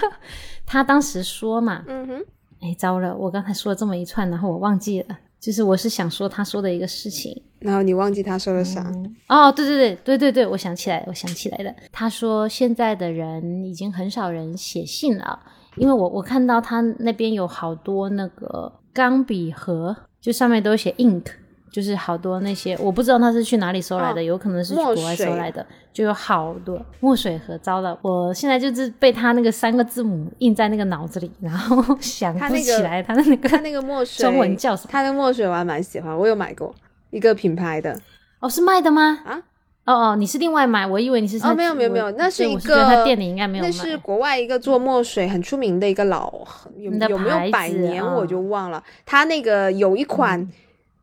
[0.66, 2.26] 他当时说嘛，嗯哼，
[2.62, 8.90] 哎，糟了，我刚才说了这么一串，然后我忘记了，就是我是想说他说的一个事情，然后你忘记他说了啥？
[9.28, 11.74] 哦，对对对对对对，我想起来，我想起来了。
[11.92, 15.40] 他说现在的人已经很少人写信了。
[15.78, 21.24] 因为我我看到他那边有好多那个钢笔盒，就上面都写 ink，
[21.72, 27.58] 就是好多那些我不知道他是去哪里收来的，有可能是去国外收来的，就有好多墨水盒。
[27.60, 34.90] 糟了，我现在就是被他那个三个字母印在那个脑子里，然后 想不起来他的那个他那个墨水 中文叫什么。
[34.92, 36.74] 他的墨水我还蛮喜欢，我有买过
[37.10, 37.98] 一个品牌的。
[38.40, 39.20] 哦，是卖的吗？
[39.26, 39.42] 啊？
[39.84, 46.32] 哦哦，你是另外买，我以为你是哦，没有没有没有，那是一个他店里应该没有，那是国外一个做墨水很出名的一个老
[46.78, 50.48] 有有没有百年我就忘了，他那个有一款，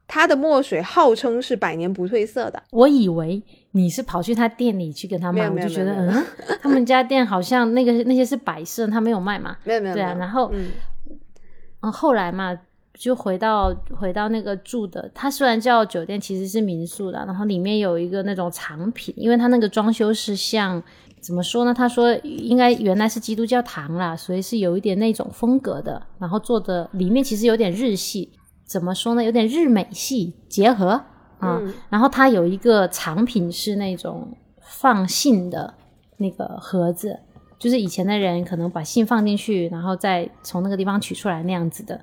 [0.08, 2.60] 他的墨水号称是百年不褪色的。
[2.70, 3.40] 我以为
[3.70, 6.24] 你是跑去他店里去跟他买，我就觉得嗯，
[6.60, 12.58] 他们家店好像那个那些是摆设，他没有卖嘛，没有没有对啊，然后嗯，后来嘛。
[12.98, 17.24] 就回到回到那个住的，他虽然叫酒店，其实是民宿的。
[17.26, 20.82] 然后里面有一个那种藏品，因为他那个装修是像
[21.20, 21.72] 怎么说呢？
[21.72, 26.02] 他说应该原来是基督教堂啦，所以是有一点那种风格的。
[26.18, 28.28] 然后做的里面其实有点日系，
[28.68, 29.24] 怎么说呢？
[29.24, 31.02] 有点日美系结合
[31.38, 31.60] 啊。
[31.90, 35.74] 然后它有一个藏品是那种放信的
[36.18, 37.18] 那个盒子，
[37.58, 42.00] 就是以前的人可能把信放进去，然后再从那个地方取出来那样子的。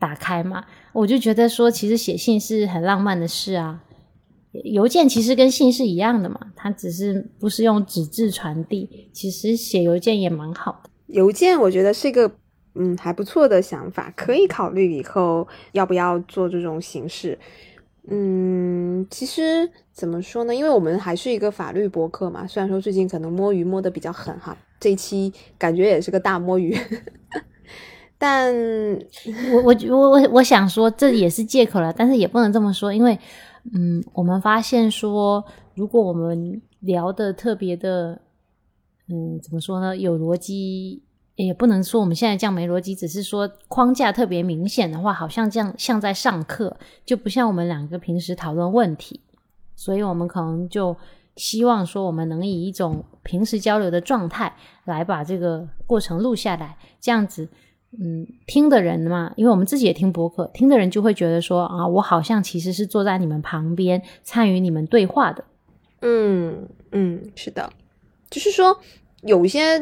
[0.00, 3.80] 打开嘛，我就觉得说，其实写信是很浪漫的事啊。
[4.64, 9.08] 邮件其实跟信是一样的嘛，它只是不是用纸质传递。
[9.12, 10.90] 其实写邮件也蛮好的。
[11.06, 12.28] 邮件我觉得是一个
[12.74, 17.38] 嗯还不错的想法，可以考虑以后要不要做这种形式。
[18.06, 20.54] 嗯，其实怎么说呢？
[20.54, 26.76] 因为我们还是一个法律博客嘛，虽然说最近可能摸鱼摸得比较狠哈，这一期感觉也是个大摸鱼。
[28.18, 28.54] 但
[29.52, 33.18] 我我我我我想说，这也是借口了，但是也不能这么说，因为，
[33.74, 35.44] 嗯，我们发现说，
[35.74, 38.20] 如果我们聊的特别的，
[39.08, 39.96] 嗯，怎么说呢？
[39.96, 41.02] 有逻辑，
[41.36, 49.20] 也不能说我们现在这样没逻辑，只是说框架特别明显的话，好像这样像在上课，就不像我们两个平时讨论问题，
[49.74, 50.96] 所以我们可能就
[51.36, 54.54] 希望说，我们能以一种平时交流的状态
[54.84, 57.48] 来把这个过程录下来，这样子。
[57.96, 65.44] 嗯，听的人嘛，因为我们自己也听博客，听的人就会觉得说啊，我好像其实是坐在你们旁边参与你们对话的。
[66.00, 67.72] 嗯嗯，是的，
[68.28, 68.76] 就是说
[69.22, 69.78] 有一些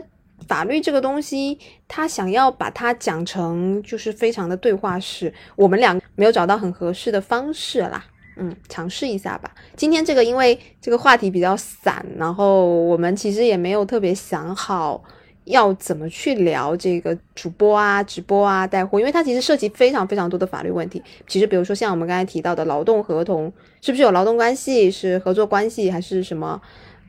[0.49, 8.05] 法律这个东西，他想要把它讲成就是非常的对话式，我们俩没有找到很合适的方式啦。
[8.36, 9.51] 嗯，尝试一下吧。
[9.76, 15.03] 今天这个因为这个话题比较散，然后我们其实也没有特别想好。
[15.47, 19.01] 要怎么去聊这个主播啊、直播啊、带货？
[19.01, 21.03] 因为它其实涉及非常非常多的法律问题。
[21.26, 26.62] 其实，比如说像我们刚才提到的劳动合同，是不是有劳动关系、是合作关系，还是什么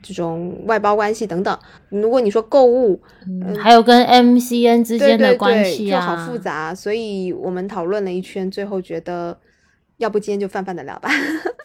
[0.04, 1.58] 这种外包关系等等？
[1.88, 6.74] 如果你说购物，嗯，还有跟 MCN 之间的关系啊，就好复杂。
[6.74, 9.38] 所以我们讨论了一圈，最后觉得，
[9.96, 11.08] 要不今天就泛泛的聊吧。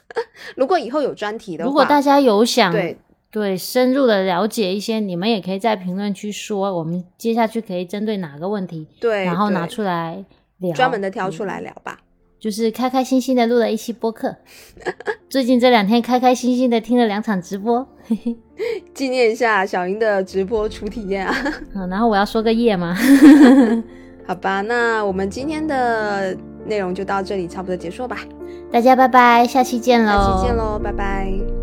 [0.55, 2.97] 如果以后有专题的话，如果大家有想对。
[3.31, 10.25] 对，深入的了解一些，你们也可以在评论区说，我们接下去可以针对哪个问题，对，然后拿出来
[10.57, 11.99] 聊，专门的挑出来聊吧。
[12.39, 14.35] 就是开开心心的录了一期播客，
[15.29, 17.85] 最近这两天开开心心的听了两场直播，
[18.93, 21.35] 纪念一下小英的直播初体验啊。
[21.75, 22.95] 嗯，然后我要说个夜吗？
[24.25, 26.35] 好吧，那我们今天的
[26.65, 28.17] 内容就到这里，差不多结束吧。
[28.71, 30.11] 大家拜拜，下期见喽！
[30.11, 31.58] 下期见喽，拜拜。